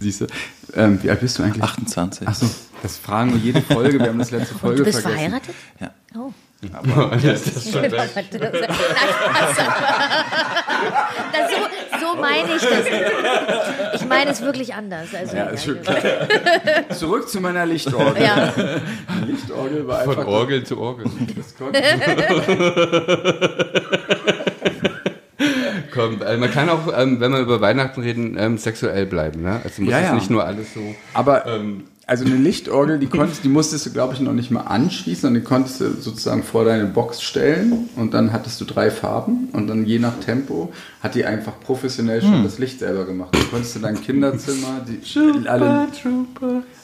[0.00, 0.26] Siehst du?
[0.72, 1.62] Ähm, wie alt bist du eigentlich?
[1.62, 2.26] 28.
[2.26, 2.46] Achso,
[2.82, 3.98] das fragen wir jede Folge.
[3.98, 5.20] Wir haben das letzte Folge Und du bist vergessen.
[5.22, 5.54] verheiratet?
[5.80, 5.90] Ja.
[6.18, 6.32] Oh.
[6.60, 7.92] Das ist schon das
[11.50, 14.00] so, so meine ich das.
[14.00, 15.06] Ich meine es wirklich anders.
[15.14, 15.96] Also, Ja, ist schon klar.
[16.90, 18.22] Zurück zu meiner Lichtorgel.
[18.22, 18.52] ja.
[19.26, 21.06] Lichtorgel war Von einfach Orgel zu Orgel.
[21.36, 21.54] das
[25.94, 29.42] Komm, äh, man kann auch, ähm, wenn wir über Weihnachten reden, ähm, sexuell bleiben.
[29.42, 29.60] Ne?
[29.64, 30.14] Also muss Ja, es ja.
[30.14, 30.80] nicht nur alles so.
[31.14, 34.62] Aber Ähm, also eine Lichtorgel, die konntest, die musstest du, glaube ich, noch nicht mal
[34.62, 38.90] anschließen, sondern die konntest du sozusagen vor deine Box stellen und dann hattest du drei
[38.90, 42.28] Farben und dann je nach Tempo hat die einfach professionell Hm.
[42.28, 43.34] schon das Licht selber gemacht.
[43.34, 45.00] Du konntest in deinem Kinderzimmer die,
[45.48, 45.86] alle,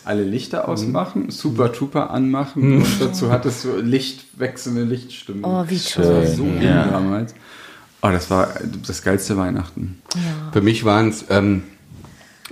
[0.05, 5.45] alle Lichter ausmachen, Super Trooper anmachen und dazu hattest du Licht, wechselnde Lichtstimmung.
[5.45, 6.85] Oh, wie Das war so Ja.
[6.87, 7.35] damals.
[8.03, 8.49] Oh, das war
[8.87, 10.03] das geilste Weihnachten.
[10.53, 11.63] Für mich waren es ähm,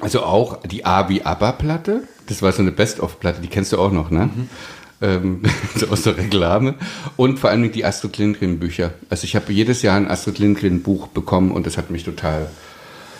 [0.01, 2.05] also auch die A wie ABBA-Platte.
[2.27, 4.31] Das war so eine Best-of-Platte, die kennst du auch noch, ne?
[5.01, 5.43] Ähm,
[5.77, 6.75] so aus der Reklame.
[7.17, 8.93] Und vor allem die Astrid Lindgren-Bücher.
[9.11, 12.49] Also ich habe jedes Jahr ein Astrid Lindgren-Buch bekommen und das hat mich total.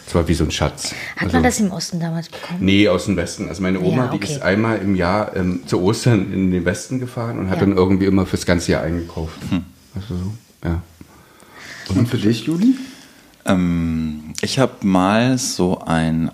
[0.05, 0.93] Das war wie so ein Schatz.
[1.17, 2.59] Hat Also- man das im Osten damals bekommen?
[2.61, 3.49] Nee, aus dem Westen.
[3.49, 4.33] Also meine Oma, Ja, die okay.
[4.33, 7.67] ist einmal im Jahr ähm, zu Ostern in den Westen gefahren und hat Ja.
[7.67, 9.39] dann irgendwie immer fürs ganze Jahr eingekauft.
[9.95, 10.33] Also so,
[10.65, 10.83] ja.
[11.89, 12.75] Und für dich, Juli?
[13.45, 16.31] Ähm, ich habe mal so ein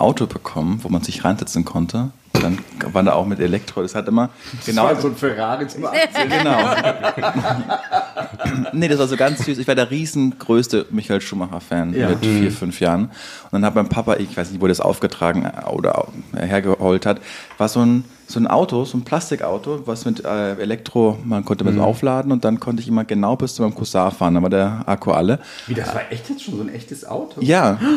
[0.00, 2.10] Auto bekommen, wo man sich reinsetzen konnte.
[2.32, 2.58] Dann
[2.92, 3.82] war da auch mit Elektro.
[3.82, 4.30] Das hat immer
[4.64, 4.86] genau.
[4.88, 6.58] Das war so ein Ferrari zum genau.
[8.72, 9.58] nee, das war so ganz süß.
[9.58, 12.08] Ich war der riesengrößte Michael Schumacher-Fan Ja.
[12.10, 13.04] mit vier, fünf Jahren.
[13.04, 13.10] Und
[13.52, 17.20] dann hat mein Papa, ich weiß nicht, wo das aufgetragen oder hergeholt hat,
[17.58, 21.64] war so ein, so ein Auto, so ein Plastikauto, was mit äh, Elektro, man konnte
[21.64, 24.40] mit aufladen und dann konnte ich immer genau bis zu meinem Cousin fahren.
[24.40, 25.40] War der Akku alle.
[25.66, 27.40] Wie, das war echt jetzt schon so ein echtes Auto?
[27.40, 27.78] Ja.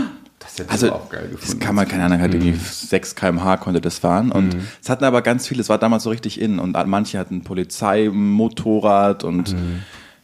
[0.43, 1.60] Das hätte Also, ich auch geil das gefunden.
[1.60, 4.32] kann man, keine Ahnung, halt irgendwie 6 km/h konnte das fahren.
[4.32, 6.60] Und es hatten aber ganz viele, es war damals so richtig in.
[6.60, 9.56] Und manche hatten Polizei, Motorrad und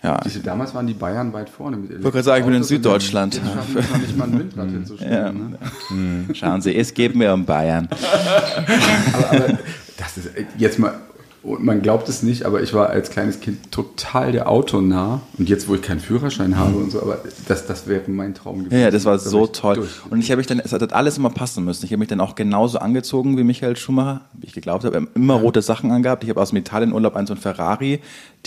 [0.02, 0.18] ja.
[0.24, 3.36] Diese, damals waren die Bayern weit vorne mit wollte gerade sagen, ich bin in Süddeutschland.
[3.36, 5.58] Es noch nicht mal ein Windrad hinzustellen.
[5.90, 5.96] Ja.
[5.96, 6.26] Ne?
[6.34, 7.90] Schauen Sie, es geht mir um Bayern.
[9.14, 9.58] Aber, aber
[9.98, 10.94] das ist jetzt mal,
[11.42, 15.22] und man glaubt es nicht, aber ich war als kleines Kind total der Autonah.
[15.38, 18.60] Und jetzt, wo ich keinen Führerschein habe und so, aber das, das wäre mein Traum
[18.60, 18.74] gewesen.
[18.74, 19.76] Ja, ja, das war so ich toll.
[19.76, 19.90] durch.
[20.10, 21.86] Und ich habe mich dann, es hat alles immer passen müssen.
[21.86, 24.96] Ich habe mich dann auch genauso angezogen wie Michael Schumacher, wie ich geglaubt habe.
[24.96, 26.24] Wir haben immer rote Sachen angehabt.
[26.24, 28.00] Ich habe aus dem Italienurlaub ein so ein Ferrari-T-Shirt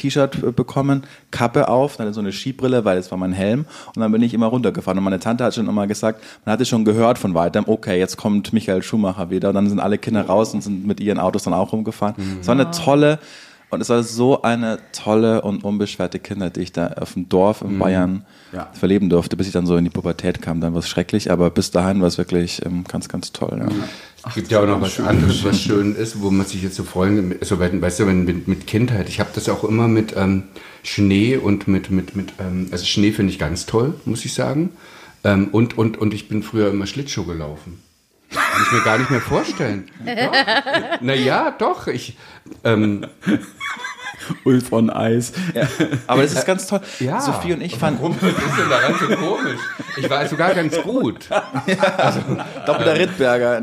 [0.05, 3.67] äh, bekommen, Kappe auf, dann so eine Skibrille, weil das war mein Helm.
[3.95, 4.99] Und dann bin ich immer runtergefahren.
[4.99, 8.17] Und meine Tante hat schon immer gesagt, man hatte schon gehört von weitem, okay, jetzt
[8.17, 9.51] kommt Michael Schumacher wieder.
[9.51, 12.15] Und dann sind alle Kinder raus und sind mit ihren Autos dann auch rumgefahren.
[12.41, 13.19] Es war eine tolle,
[13.71, 17.63] und es war so eine tolle und unbeschwerte Kindheit, die ich da auf dem Dorf
[17.63, 18.69] in Bayern Ja.
[18.75, 20.61] verleben durfte, bis ich dann so in die Pubertät kam.
[20.61, 23.57] Dann war es schrecklich, aber bis dahin war es wirklich ähm, ganz, ganz toll.
[23.61, 23.69] Ja.
[24.29, 26.85] Es gibt ja auch noch was anderes, was schön ist, wo man sich jetzt so
[26.85, 30.45] freuen, also weißt du, wenn mit, mit Kindheit, ich habe das auch immer mit ähm,
[30.85, 34.71] Schnee und mit, mit, mit ähm, also Schnee finde ich ganz toll, muss ich sagen.
[35.25, 37.83] Ähm, und, und, und ich bin früher immer Schlittschuh gelaufen.
[38.31, 39.91] Kann ich mir gar nicht mehr vorstellen.
[41.01, 41.87] Naja, doch.
[41.89, 42.17] Ich,
[42.65, 43.07] ähm,
[44.45, 45.33] Ulf on Eis.
[45.55, 45.67] Ja.
[46.07, 46.81] Aber das ist ganz toll.
[47.01, 47.21] ja.
[47.21, 49.61] Sophie und ich fanden Warum ist denn daran so komisch?
[49.97, 51.29] Ich war sogar ganz gut.
[52.67, 53.63] doppelter Rittberger.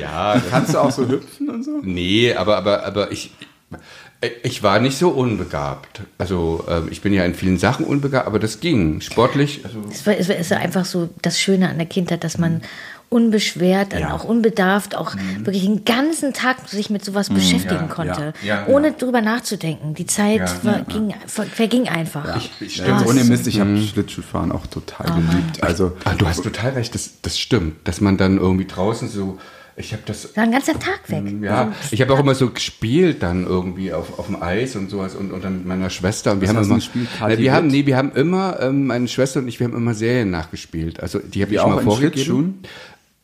[0.00, 1.80] Ja, Kannst du auch so hüpfen und so?
[1.82, 3.32] Nee, aber, aber, aber ich,
[4.42, 6.02] ich war nicht so unbegabt.
[6.18, 9.00] Also ähm, ich bin ja in vielen Sachen unbegabt, aber das ging.
[9.00, 12.22] Sportlich, also Es war- es war- es ist einfach so das Schöne an der Kindheit,
[12.24, 12.62] dass man
[13.12, 18.66] unbeschwert, dann auch unbedarft, auch wirklich den ganzen Tag sich mit sowas beschäftigen konnte, ja,
[18.66, 18.66] ja.
[18.66, 19.94] ohne drüber nachzudenken.
[19.94, 22.36] Die Zeit Ja, war, Ging, ver, verging einfach.
[22.60, 23.06] ich Ja, stimmt.
[23.06, 25.62] ohne Mist, ich habe Schlittschuhfahren auch total geliebt.
[25.62, 27.86] Also Ah, du hast total recht, das, das stimmt.
[27.86, 29.38] Dass man dann irgendwie draußen so,
[29.76, 31.24] ich habe das, War ein ganzer Tag weg.
[31.42, 35.14] ja, ich habe auch immer so gespielt dann irgendwie auf, auf dem Eis und sowas
[35.14, 36.32] und, und dann mit meiner Schwester.
[36.32, 37.08] Und wir Was haben immer, gespielt?
[37.20, 39.76] Na, Kati wir haben, nee, wir haben immer, ähm, meine Schwester und ich, wir haben
[39.76, 41.00] immer Serien nachgespielt.
[41.00, 42.60] Also die habe ich auch mal vorgegeben.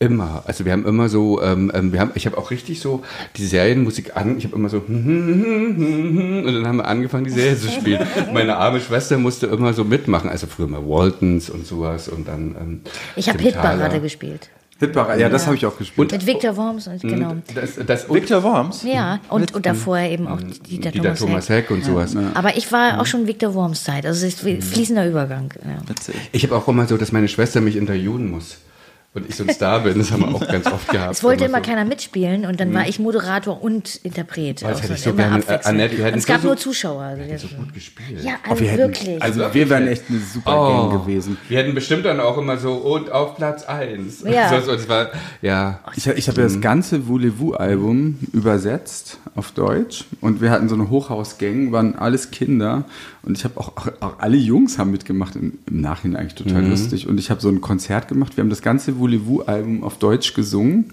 [0.01, 0.45] Immer.
[0.47, 3.03] Also wir haben immer so, ähm, ähm, wir haben, ich habe auch richtig so
[3.37, 4.39] die Serienmusik an.
[4.39, 8.07] Ich habe immer so und dann haben wir angefangen, die Serie zu spielen.
[8.33, 10.31] Meine arme Schwester musste immer so mitmachen.
[10.31, 12.55] Also früher mal Waltons und sowas und dann.
[12.61, 12.81] Ähm,
[13.17, 13.39] Ich habe.
[13.41, 14.51] Hitparade gespielt.
[14.79, 16.13] Hitparade, ja, das habe ich auch gespielt.
[16.13, 17.35] Mit Victor Worms und genau.
[17.53, 18.85] Das, das und Victor Worms?
[18.85, 21.65] Ja, und, und davor eben auch Dieter, Dieter Thomas, Thomas Heck.
[21.65, 22.15] Heck und sowas.
[22.35, 24.07] Aber ich war auch schon Victor Worms Zeit.
[24.07, 25.53] Also es ist wie fließender Übergang.
[25.65, 25.83] Ja.
[26.31, 28.59] Ich habe auch immer so, dass meine Schwester mich interviewen muss.
[29.15, 29.99] Und ich so ein Star bin.
[29.99, 31.13] Das haben wir auch ganz oft gehabt.
[31.13, 34.63] Es wollte immer so- keiner mitspielen und dann war ich Moderator und Interpret.
[34.65, 35.59] Oh, das hätte ich so gerne, äh.
[35.65, 37.03] Annette, wir hätten es gab so- nur Zuschauer.
[37.03, 38.23] Also das- so gut gespielt.
[38.23, 39.23] ja, Oh, also wir hätten, wirklich.
[39.23, 41.37] also wir wären echt eine super Gang gewesen.
[41.49, 44.23] Wir hätten bestimmt dann auch immer so und auf Platz 1.
[44.25, 44.61] Ja.
[44.63, 45.09] So, so, war,
[45.43, 45.81] ja.
[45.97, 50.91] Ich, ich habe ja das ganze Voulez-vous-Album übersetzt auf Deutsch und wir hatten so eine
[50.91, 52.85] Hochhausgang, waren alles Kinder
[53.23, 56.65] und ich habe auch, auch, auch alle Jungs haben mitgemacht, im, im Nachhinein eigentlich total
[56.67, 60.35] lustig und ich habe so ein Konzert gemacht, wir haben das ganze Voulez-vous-Album auf Deutsch
[60.35, 60.91] gesungen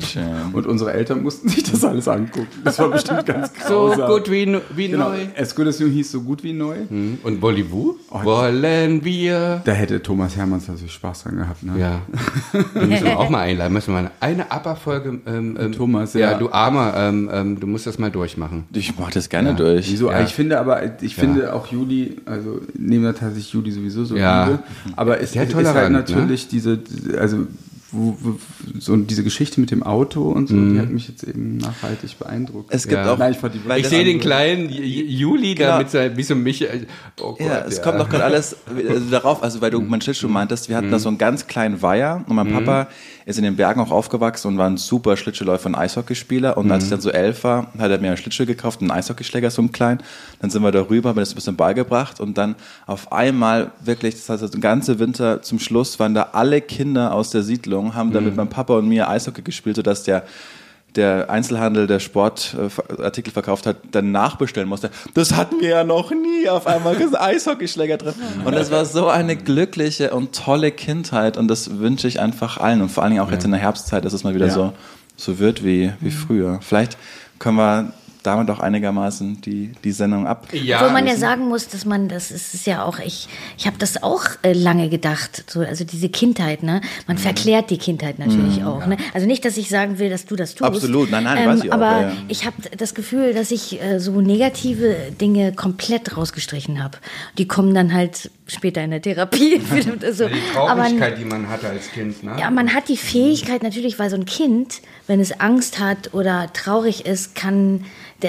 [0.00, 0.24] Schön.
[0.52, 2.46] und unsere Eltern mussten sich das alles angucken.
[2.64, 4.10] Das war bestimmt ganz So grausam.
[4.10, 5.26] gut wie, wie Genau, neu.
[5.36, 6.76] As Good As New hieß so gut wie neu.
[7.22, 7.96] Und Bollywood?
[8.10, 9.62] Wollen wir.
[9.64, 11.62] Da hätte Thomas Hermanns natürlich Spaß dran gehabt.
[11.62, 11.72] Ne?
[11.78, 12.02] Ja.
[12.74, 13.72] Den müssen wir auch mal einladen.
[13.72, 15.20] Müssen wir mal eine ABBA-Folge.
[15.26, 16.32] Ähm, ähm, Thomas, ja.
[16.32, 16.38] ja.
[16.38, 18.64] du Armer, ähm, ähm, du musst das mal durchmachen.
[18.72, 19.90] Ich mache das gerne durch.
[19.90, 20.10] Wieso?
[20.10, 20.22] Ja.
[20.22, 24.44] Ich finde aber, ich finde auch Juli, also neben der Tatsache Juli sowieso so Ja.
[24.46, 24.62] liebe,
[24.96, 25.98] aber es Sehr ist, ist halt ne?
[25.98, 26.80] natürlich diese,
[27.18, 27.46] also
[27.96, 28.38] wo, wo,
[28.80, 32.74] so diese Geschichte mit dem Auto und so, die hat mich jetzt eben nachhaltig beeindruckt.
[32.74, 33.12] Es gibt Ja.
[33.12, 33.18] auch.
[33.18, 35.78] Nein, ich Ich sehe den kleinen Juli da Genau.
[35.78, 36.86] mit seinem, wie so Michael.
[37.20, 40.28] Oh Gott, Ja, es kommt doch gerade alles äh, darauf, also weil du mein Schlittschuh
[40.28, 42.88] meintest, wir hatten da so einen ganz kleinen Weiher und mein Papa
[43.26, 46.56] ist in den Bergen auch aufgewachsen und war ein super Schlittschuhläufer und Eishockeyspieler.
[46.56, 49.50] Und als ich dann so elf war, hat er mir einen Schlittschuh gekauft, einen Eishockeyschläger,
[49.50, 50.00] so einen kleinen,
[50.40, 52.54] dann sind wir da rüber, haben mir das ein bisschen beigebracht und dann
[52.86, 57.30] auf einmal wirklich, das heißt, der ganze Winter zum Schluss waren da alle Kinder aus
[57.30, 60.24] der Siedlung, haben da mit meinem Papa und mir Eishockey gespielt, sodass der
[60.96, 64.90] der Einzelhandel, der Sportartikel verkauft hat, dann nachbestellen musste.
[65.14, 66.48] Das hatten wir ja noch nie.
[66.48, 68.14] Auf einmal ist Eishockeyschläger drin.
[68.44, 71.36] Und das war so eine glückliche und tolle Kindheit.
[71.36, 72.82] Und das wünsche ich einfach allen.
[72.82, 74.52] Und vor allen Dingen auch jetzt in der Herbstzeit, dass es mal wieder Ja.
[74.52, 74.72] so,
[75.16, 76.60] so wird wie, wie früher.
[76.62, 76.96] Vielleicht
[77.38, 77.92] können wir
[78.24, 80.48] damit auch einigermaßen die, die Sendung ab.
[80.52, 83.66] Ja, Obwohl man ja sagen muss, dass man, das ist, ist ja auch, ich, ich
[83.66, 86.80] habe das auch äh, lange gedacht, so, also diese Kindheit, ne?
[86.82, 86.88] Mhm.
[87.06, 88.96] Man verklärt die Kindheit natürlich auch, ne?
[89.12, 90.62] Also nicht, dass ich sagen will, dass du das tust.
[90.62, 91.10] Ähm, Absolut.
[91.10, 92.12] Nein, nein, weiß ich auch, Aber ja, ja.
[92.28, 96.98] ich habe das Gefühl, dass ich äh, so negative Dinge komplett rausgestrichen habe.
[97.36, 99.60] Die kommen dann halt später in der Therapie.
[100.12, 100.28] so.
[100.28, 102.22] die aber, Traurigkeit, die man hatte als Kind.
[102.22, 102.36] Ne?
[102.38, 106.52] ja, man hat die Fähigkeit natürlich, weil so ein Kind, wenn es Angst hat oder
[106.52, 107.84] traurig ist, kann,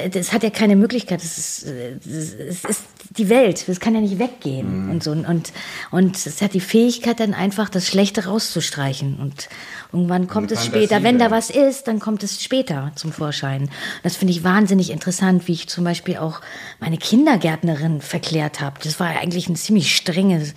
[0.10, 1.22] das hat ja keine Möglichkeit.
[1.22, 2.84] Das ist, äh, es ist
[3.18, 3.68] die Welt.
[3.68, 5.54] Das kann ja nicht weggehen und so und
[5.92, 9.50] und es hat die Fähigkeit dann einfach das Schlechte rauszustreichen und
[9.92, 11.04] irgendwann kommt es Fantasie später.
[11.04, 13.70] Wenn da was ist, dann kommt es später zum Vorschein.
[14.04, 16.42] Das finde ich wahnsinnig interessant, wie ich zum Beispiel auch
[16.80, 18.80] meine Kindergärtnerin verklärt habe.
[18.84, 20.54] Das war ja eigentlich ein ziemlich strenges,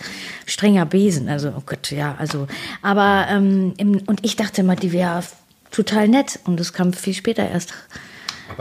[0.47, 1.29] strenger Besen.
[1.29, 2.47] Also, oh Gott, ja, also.
[2.83, 5.23] Aber, ähm, im, und ich dachte mal, die wäre
[5.71, 6.41] total nett.
[6.45, 7.73] Und das kam viel später erst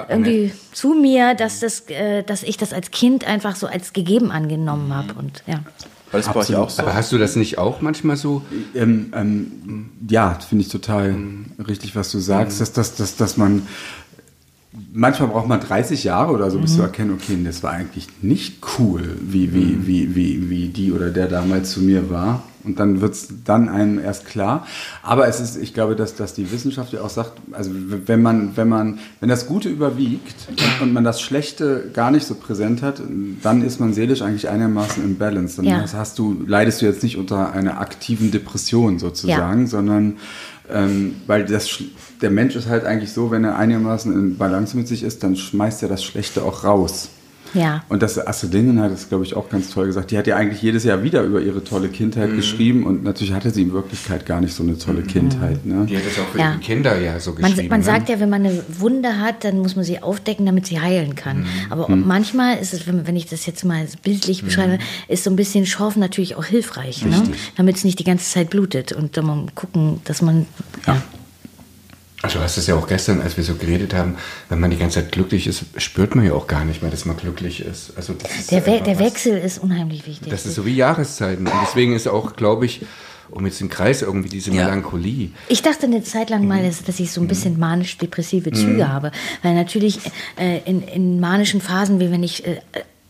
[0.09, 4.31] irgendwie zu mir, dass, das, äh, dass ich das als Kind einfach so als gegeben
[4.31, 5.13] angenommen habe.
[5.13, 5.59] Und ja.
[6.11, 6.81] Weil das bei euch auch so.
[6.81, 8.43] Aber hast du das nicht auch manchmal so?
[8.73, 11.15] Ähm, ähm, ja, finde ich total
[11.67, 13.67] richtig, was du sagst, dass, dass, dass, dass man
[14.93, 18.59] manchmal braucht man 30 Jahre oder so, bis zu erkennen, okay, das war eigentlich nicht
[18.77, 22.43] cool, wie, wie, wie, wie, wie die oder der damals zu mir war.
[22.67, 24.67] Und dann wird es dann einem erst klar.
[25.01, 28.55] Aber es ist, ich glaube, dass, dass die Wissenschaft ja auch sagt, also wenn man,
[28.55, 30.35] wenn man, wenn das Gute überwiegt
[30.81, 33.01] und, man das Schlechte gar nicht so präsent hat,
[33.41, 35.57] dann ist man seelisch eigentlich einigermaßen im Balance.
[35.57, 35.85] Dann Ja.
[35.93, 40.17] hast, du, leidest du jetzt nicht unter einer aktiven Depression sozusagen, sondern
[40.69, 41.81] ähm, weil das,
[42.21, 45.35] der Mensch ist halt eigentlich so, wenn er einigermaßen in Balance mit sich ist, dann
[45.35, 47.09] schmeißt er das Schlechte auch raus.
[47.53, 47.83] Ja.
[47.89, 50.11] Und das Astrid Lindgren hat das, glaube ich, auch ganz toll gesagt.
[50.11, 53.51] Die hat ja eigentlich jedes Jahr wieder über ihre tolle Kindheit geschrieben und natürlich hatte
[53.51, 55.65] sie in Wirklichkeit gar nicht so eine tolle Kindheit.
[55.65, 55.85] Ne?
[55.89, 56.55] Die hat das auch für Ja.
[56.55, 57.69] die Kinder ja so Man, geschrieben.
[57.69, 57.85] man ne?
[57.85, 61.15] sagt ja, wenn man eine Wunde hat, dann muss man sie aufdecken, damit sie heilen
[61.15, 61.45] kann.
[61.69, 65.35] Aber manchmal ist es, wenn, wenn ich das jetzt mal bildlich beschreibe, ist so ein
[65.35, 67.23] bisschen Schorfen natürlich auch hilfreich, ne?
[67.55, 68.91] damit es nicht die ganze Zeit blutet.
[68.91, 70.45] Und dann mal gucken, dass man.
[70.85, 71.01] Ja.
[72.27, 74.17] Also du hast es ja auch gestern, als wir so geredet haben,
[74.49, 77.05] wenn man die ganze Zeit glücklich ist, spürt man ja auch gar nicht mehr, dass
[77.05, 77.93] man glücklich ist.
[77.95, 80.29] Also das ist Der, We der was- Wechsel ist unheimlich wichtig.
[80.29, 81.47] Das ist so wie Jahreszeiten.
[81.47, 82.81] Und deswegen ist auch, glaube ich,
[83.29, 84.65] um jetzt den Kreis irgendwie diese Ja.
[84.65, 85.31] Melancholie.
[85.47, 86.47] Ich dachte eine Zeit lang Mhm.
[86.49, 89.11] mal, dass, dass ich so ein bisschen manisch-depressive Züge habe.
[89.41, 89.99] Weil natürlich
[90.37, 92.57] äh, in, in manischen Phasen, wie wenn ich äh,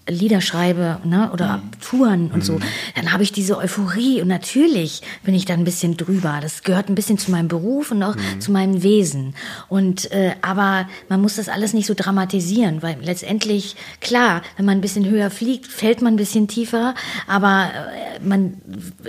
[0.07, 1.71] Lieder schreibe ne, oder Mhm.
[1.81, 2.59] Touren und so,
[2.95, 6.39] dann habe ich diese Euphorie und natürlich bin ich da ein bisschen drüber.
[6.41, 8.41] Das gehört ein bisschen zu meinem Beruf und auch Mhm.
[8.41, 9.35] zu meinem Wesen.
[9.69, 14.77] Und äh, aber man muss das alles nicht so dramatisieren, weil letztendlich klar, wenn man
[14.77, 16.95] ein bisschen höher fliegt, fällt man ein bisschen tiefer.
[17.27, 18.61] Aber äh, man,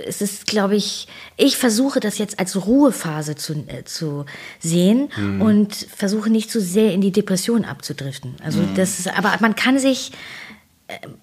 [0.05, 1.07] es ist, glaube ich,
[1.37, 4.25] ich versuche das jetzt als Ruhephase zu, äh, zu
[4.59, 5.09] sehen
[5.39, 8.35] und versuche nicht zu sehr in die Depression abzudriften.
[8.43, 10.11] Also das ist, aber man kann sich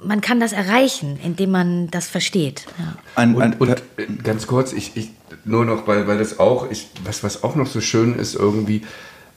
[0.03, 2.67] man kann das erreichen, indem man das versteht.
[2.79, 2.97] Ja.
[3.17, 5.11] Ein, ein, Und, und äh, ganz kurz, ich, ich
[5.45, 8.83] nur noch, weil, weil das auch, ich, was, was auch noch so schön ist, irgendwie,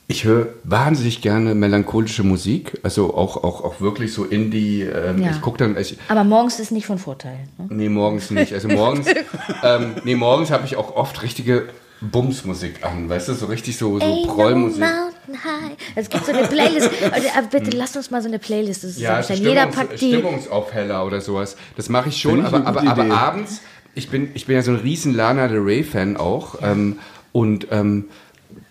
[0.08, 4.82] ich höre wahnsinnig gerne melancholische Musik, also auch, auch, auch wirklich so Indie.
[4.82, 5.32] Ähm, Ja.
[5.32, 7.48] Ich gucke dann, ich, Aber morgens ist nicht von Vorteil.
[7.58, 7.68] Ne?
[7.70, 8.54] nee, morgens nicht.
[8.54, 9.08] Also morgens,
[9.64, 11.70] ähm, nee, morgens habe ich auch oft richtige
[12.02, 14.84] Bumsmusik an, weißt du, so richtig so, so Ain't no Prollmusik.
[15.30, 15.78] Mountain high.
[15.96, 16.90] Es gibt so eine Playlist.
[17.38, 19.42] Aber bitte lasst uns mal so eine Playlist Ja, zusammenstellen.
[19.42, 20.14] Jeder Stimmungs packt die.
[20.14, 21.56] Stimmungsaufheller oder sowas.
[21.76, 23.62] Das mache ich schon, aber, aber, aber abends,
[23.96, 27.00] ich bin, ich bin ja so ein riesen Lana Del Rey Fan auch ähm,
[27.32, 28.06] und ähm,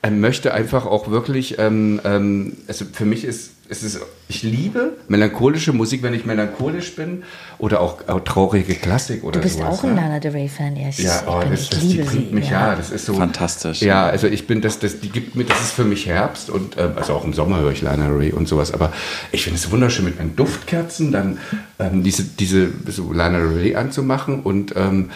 [0.03, 4.97] ähm, möchte einfach auch wirklich, ähm, ähm, also für mich ist, es ist, ich liebe
[5.09, 7.23] melancholische Musik, wenn ich melancholisch bin
[7.59, 9.79] oder auch, auch traurige Klassik oder Du bist sowas.
[9.79, 10.01] auch ein ne?
[10.01, 10.77] Lana Del Rey Fan.
[10.77, 12.35] Ja, ich, Ja, ich, oh, bin, das, ich das, die liebe bringt sie.
[12.35, 12.75] mich, ja.
[12.75, 13.15] das ist so.
[13.15, 13.83] Fantastisch.
[13.83, 16.77] Ja, also ich bin, das, das, die gibt mir, das ist für mich Herbst und,
[16.79, 18.93] ähm, also auch im Sommer höre ich Lana Ray und sowas, aber
[19.33, 21.39] ich finde es wunderschön mit meinen Duftkerzen, dann
[21.79, 25.11] ähm, diese, diese, so Lana Ray anzumachen und, ähm,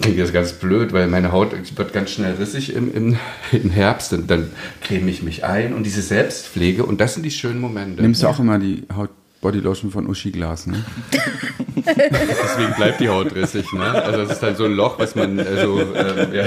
[0.00, 3.16] klingt jetzt ganz blöd, weil meine Haut wird ganz schnell rissig im, im,
[3.52, 4.50] im Herbst und dann
[4.82, 8.02] creme ich mich ein und diese Selbstpflege und das sind die schönen Momente.
[8.02, 9.10] Nimmst du auch immer die Haut
[9.40, 10.84] Bodylotion von Uschi Glas, ne?
[11.76, 13.84] Deswegen bleibt die Haut rissig, ne?
[14.02, 16.44] Also das ist dann so ein Loch, was man äh, so ähm, ja.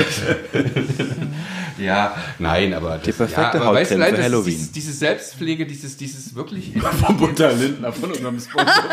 [1.78, 4.54] ja, nein, aber das, Die perfekte ja, aber weißt du, für Halloween.
[4.54, 6.74] Dieses, diese Selbstpflege, dieses, dieses wirklich
[7.06, 8.84] Von Butter Lindner, von unserem Sponsor.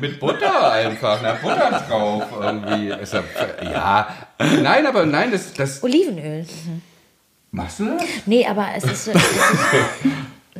[0.00, 3.02] mit Butter einfach, na Butter drauf irgendwie.
[3.02, 3.24] Ist ja,
[3.62, 4.08] ja,
[4.38, 6.46] nein, aber nein, das, das Olivenöl.
[7.50, 8.04] machst du das?
[8.26, 9.10] Nee, aber es ist so.
[9.10, 10.04] Es ist,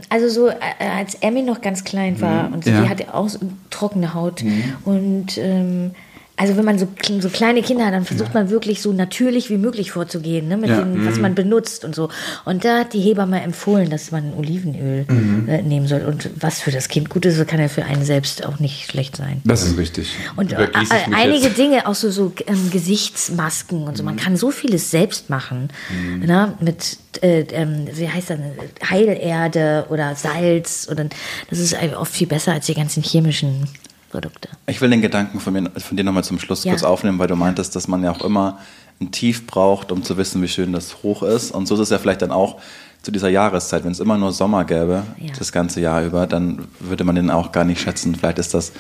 [0.08, 0.54] also so, äh,
[0.96, 2.82] als Emmy noch ganz klein war und Ja.
[2.82, 3.38] die hatte auch so
[3.70, 4.42] trockene Haut.
[4.84, 5.92] Und ähm,
[6.38, 6.86] also wenn man so,
[7.18, 10.70] so kleine Kinder hat, dann versucht man wirklich so natürlich wie möglich vorzugehen, ne, mit
[10.70, 10.80] Ja.
[10.80, 12.10] dem, was man benutzt und so.
[12.44, 15.04] Und da hat die Hebamme empfohlen, dass man Olivenöl
[15.48, 16.02] äh, nehmen soll.
[16.02, 19.16] Und was für das Kind gut ist, kann ja für einen selbst auch nicht schlecht
[19.16, 19.42] sein.
[19.44, 20.14] Das ist richtig.
[20.36, 20.68] Und äh,
[21.12, 21.58] einige jetzt.
[21.58, 24.04] Dinge, auch so, so ähm, Gesichtsmasken und so.
[24.04, 25.70] Man kann so vieles selbst machen.
[26.24, 26.54] Ne?
[26.60, 28.38] Mit, äh, ähm, wie heißt das,
[28.88, 30.88] Heilerde oder Salz.
[30.88, 31.06] Oder,
[31.50, 33.68] das ist oft viel besser als die ganzen chemischen
[34.10, 34.48] Produkte.
[34.66, 36.72] Ich will den Gedanken von, mir, von dir nochmal zum Schluss Ja.
[36.72, 38.58] kurz aufnehmen, weil du meintest, dass man ja auch immer
[39.00, 41.50] ein Tief braucht, um zu wissen, wie schön das Hoch ist.
[41.52, 42.60] Und so ist es ja vielleicht dann auch
[43.02, 43.84] zu dieser Jahreszeit.
[43.84, 45.32] Wenn es immer nur Sommer gäbe, Ja.
[45.38, 48.14] das ganze Jahr über, dann würde man den auch gar nicht schätzen.
[48.16, 48.72] Vielleicht ist das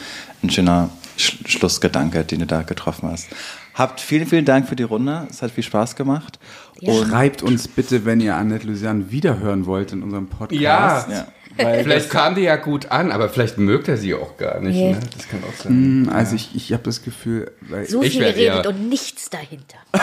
[0.42, 3.28] ein schöner Sch Schlussgedanke, den du da getroffen hast.
[3.74, 5.28] Habt vielen, vielen Dank für die Runde.
[5.30, 6.40] Es hat viel Spaß gemacht.
[6.80, 6.92] Ja.
[6.92, 10.60] Und Schreibt uns bitte, wenn ihr Annette Lucian wiederhören wollt in unserem Podcast.
[10.60, 11.06] Ja.
[11.14, 11.26] ja.
[11.58, 14.76] Weil Vielleicht kam die ja gut an, aber vielleicht mögt er sie auch gar nicht.
[14.76, 14.92] Nee.
[14.92, 15.00] Ne?
[15.16, 15.72] Das kann auch sein.
[15.72, 19.28] Hm, Also ich, ich habe das Gefühl, weil So Ich viel geredet eher- und nichts
[19.28, 19.76] dahinter.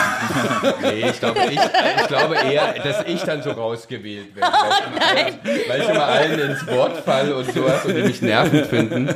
[0.81, 4.51] Nee, ich glaube, ich, ich glaube eher, dass ich dann so rausgewählt werde.
[4.51, 8.21] Weil ich, immer, weil ich immer allen ins Wort falle und sowas und die mich
[8.21, 9.09] nervend finden.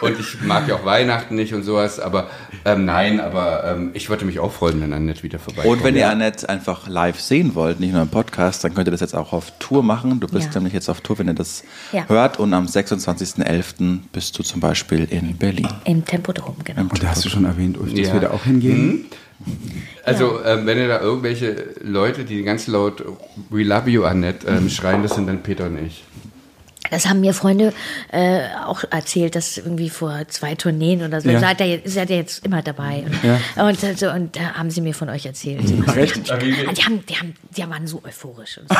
[0.00, 2.28] Und ich mag ja auch Weihnachten nicht und sowas, aber
[2.64, 5.76] ähm, nein, aber ähm, ich würde mich auch freuen, wenn Annette wieder vorbeikommt.
[5.78, 8.92] Und wenn ihr Annette einfach live sehen wollt, nicht nur im Podcast, dann könnt ihr
[8.92, 10.20] das jetzt auch auf Tour machen.
[10.20, 10.54] Du bist Ja.
[10.60, 12.06] nämlich jetzt auf Tour, wenn ihr das Ja.
[12.08, 12.38] hört.
[12.38, 14.00] Und am 26.11.
[14.12, 15.68] bist du zum Beispiel in Berlin.
[15.84, 16.82] Im Tempodrom, genau.
[16.82, 18.12] Und da hast du schon erwähnt, Ulf, dass Ja.
[18.14, 19.06] wir da auch hingehen.
[20.04, 23.02] Also, ähm, wenn ihr da irgendwelche Leute, die ganz laut
[23.50, 26.04] We love you, Annette, ähm, schreien, das sind dann Peter und ich.
[26.92, 27.72] Das haben mir Freunde
[28.12, 31.40] äh, auch erzählt, dass irgendwie vor zwei Tourneen oder so, Ja.
[31.40, 33.04] seid, ihr, jetzt- seid ihr jetzt immer dabei.
[33.06, 33.66] Und, Ja.
[33.66, 35.62] und, also, und da haben sie mir von euch erzählt.
[35.96, 36.30] Recht.
[36.30, 38.58] Ah, Die, haben, die, haben, die waren so euphorisch.
[38.58, 38.74] Und so.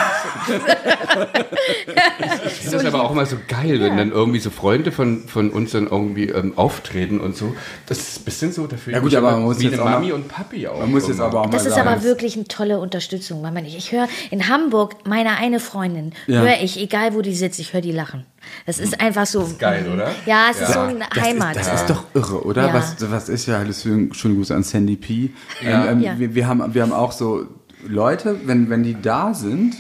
[2.46, 5.50] Ich finde das aber auch immer so geil, wenn dann irgendwie so Freunde von, von
[5.50, 7.54] uns dann irgendwie ähm, auftreten und so.
[7.86, 8.92] Das ist ein bisschen so dafür.
[8.92, 10.78] Ja gut, aber man muss wie jetzt eine auch Mami und Papi auch.
[10.80, 13.42] Man muss jetzt aber auch Das mal ist sagen, aber wirklich eine tolle Unterstützung.
[13.42, 16.40] Weil man, ich höre in Hamburg meine eine Freundin, Ja.
[16.42, 18.26] höre ich, egal wo die sitzt, ich höre die lachen.
[18.66, 19.42] Das ist einfach so.
[19.42, 20.11] ist geil, oder?
[20.26, 20.74] Ja, es ist Ja.
[20.74, 21.57] so eine Das Heimat.
[21.57, 22.66] Ist, das ist doch irre, oder?
[22.68, 22.74] Ja.
[22.74, 25.30] Was, was ist ja alles für ein schöne Grüße an Sandy P.
[25.62, 25.86] Ja.
[25.86, 26.18] Ähm, ähm, Ja.
[26.18, 27.46] wir, wir, haben, wir haben auch so
[27.86, 29.74] Leute, wenn, wenn die da sind,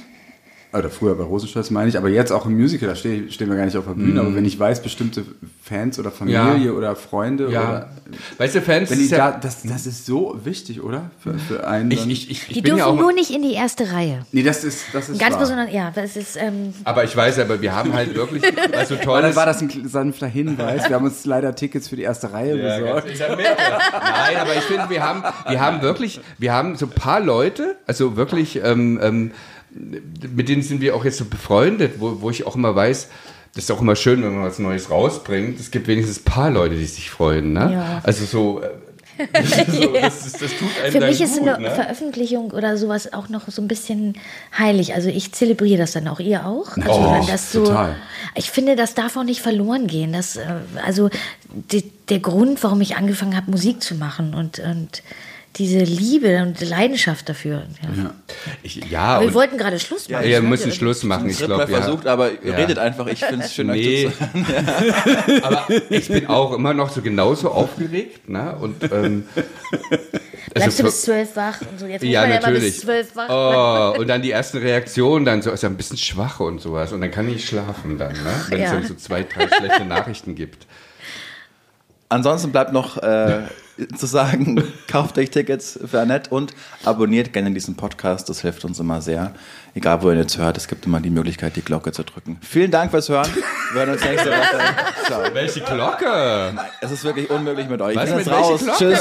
[0.72, 3.56] oder früher bei Rosenstolz meine ich, aber jetzt auch im Musical, da steh, stehen wir
[3.56, 5.24] gar nicht auf der Bühne, aber wenn ich weiß, bestimmte
[5.62, 6.64] Fans oder Familie Mhm.
[6.66, 6.72] Ja.
[6.72, 7.60] oder Freunde Ja.
[7.68, 7.88] oder
[8.38, 11.10] Weißt du, Fans, wenn die ist ja, da, das, das ist so wichtig, oder?
[11.22, 11.90] Für, für einen.
[11.90, 14.24] ich, ich, ich, ich die bin dürfen ja auch, nur nicht in die erste Reihe.
[14.32, 15.40] nee, das ist, das ist Ganz wahr.
[15.40, 18.42] besonders, ja, das ist, ähm, aber ich weiß, aber wir haben halt wirklich,
[18.76, 20.88] also toll dann war das ein sanfter Hinweis.
[20.88, 23.06] Wir haben uns leider Tickets für die erste Reihe Ja, besorgt.
[23.06, 23.46] ganz- ich hab mit.
[23.46, 27.76] Nein, aber ich finde, wir haben, wir haben wirklich, wir haben so ein paar Leute,
[27.86, 29.30] also wirklich, ähm, ähm,
[29.74, 33.08] mit denen sind wir auch jetzt so befreundet, wo, wo ich auch immer weiß,
[33.54, 35.60] das ist auch immer schön, wenn man was Neues rausbringt.
[35.60, 37.52] Es gibt wenigstens ein paar Leute, die sich freuen.
[37.52, 37.72] Ne?
[37.72, 38.00] Ja.
[38.02, 38.68] Also so, äh,
[39.70, 41.70] so, das, ist, das tut einem Für mich ist gut, eine ne?
[41.70, 44.14] Veröffentlichung oder sowas auch noch so ein bisschen
[44.56, 44.94] heilig.
[44.94, 46.18] Also ich zelebriere das dann auch.
[46.18, 46.76] Ihr auch?
[46.78, 47.96] Also Oh, das so, total.
[48.34, 50.14] Ich finde, das darf auch nicht verloren gehen.
[50.14, 50.42] Das, äh,
[50.84, 51.10] also
[51.50, 55.02] die, der Grund, warum ich angefangen habe, Musik zu machen und, und
[55.56, 57.64] diese Liebe und Leidenschaft dafür.
[57.82, 58.14] Ja.
[58.62, 60.24] Ich, ja, Aber wir wollten gerade Schluss machen.
[60.24, 61.28] ja, wir müssen ja, Schluss machen.
[61.28, 61.82] Ich Ich habe mal glaube, ja.
[61.82, 62.54] versucht, aber Ja.
[62.54, 63.06] redet einfach.
[63.06, 64.10] Ich finde es schön, euch Nee.
[64.10, 65.42] zuzuhören.
[65.42, 68.28] Aber ich bin auch immer noch so genauso aufgeregt.
[68.28, 68.56] Ne?
[68.60, 69.26] Und, ähm,
[70.54, 71.86] Bleibst du bis zwölf wach und so?
[71.86, 72.62] Jetzt muss Ja, ja natürlich.
[72.64, 73.96] bis zwölf wach bleiben.
[73.96, 76.92] Oh, und dann die ersten Reaktionen, dann so ist er ein bisschen schwach und sowas.
[76.92, 78.18] Und dann kann ich schlafen dann, ne?
[78.48, 78.74] wenn es Ja.
[78.74, 80.66] dann so zwei, drei schlechte Nachrichten gibt.
[82.12, 83.40] Ansonsten bleibt noch äh,
[83.96, 86.52] zu sagen, kauft euch Tickets für Annette und
[86.84, 88.28] abonniert gerne diesen Podcast.
[88.28, 89.32] Das hilft uns immer sehr.
[89.74, 92.38] Egal, wo ihr jetzt hört, es gibt immer die Möglichkeit, die Glocke zu drücken.
[92.42, 93.30] Vielen Dank fürs Hören.
[93.72, 94.58] Wir hören uns nächste Woche.
[95.06, 95.22] Ciao.
[95.32, 96.54] Welche Glocke?
[96.82, 97.96] Es ist wirklich unmöglich mit euch.
[97.96, 98.60] Was Ich bin mit raus.
[98.60, 98.78] Glocke?
[98.78, 99.00] Tschüss.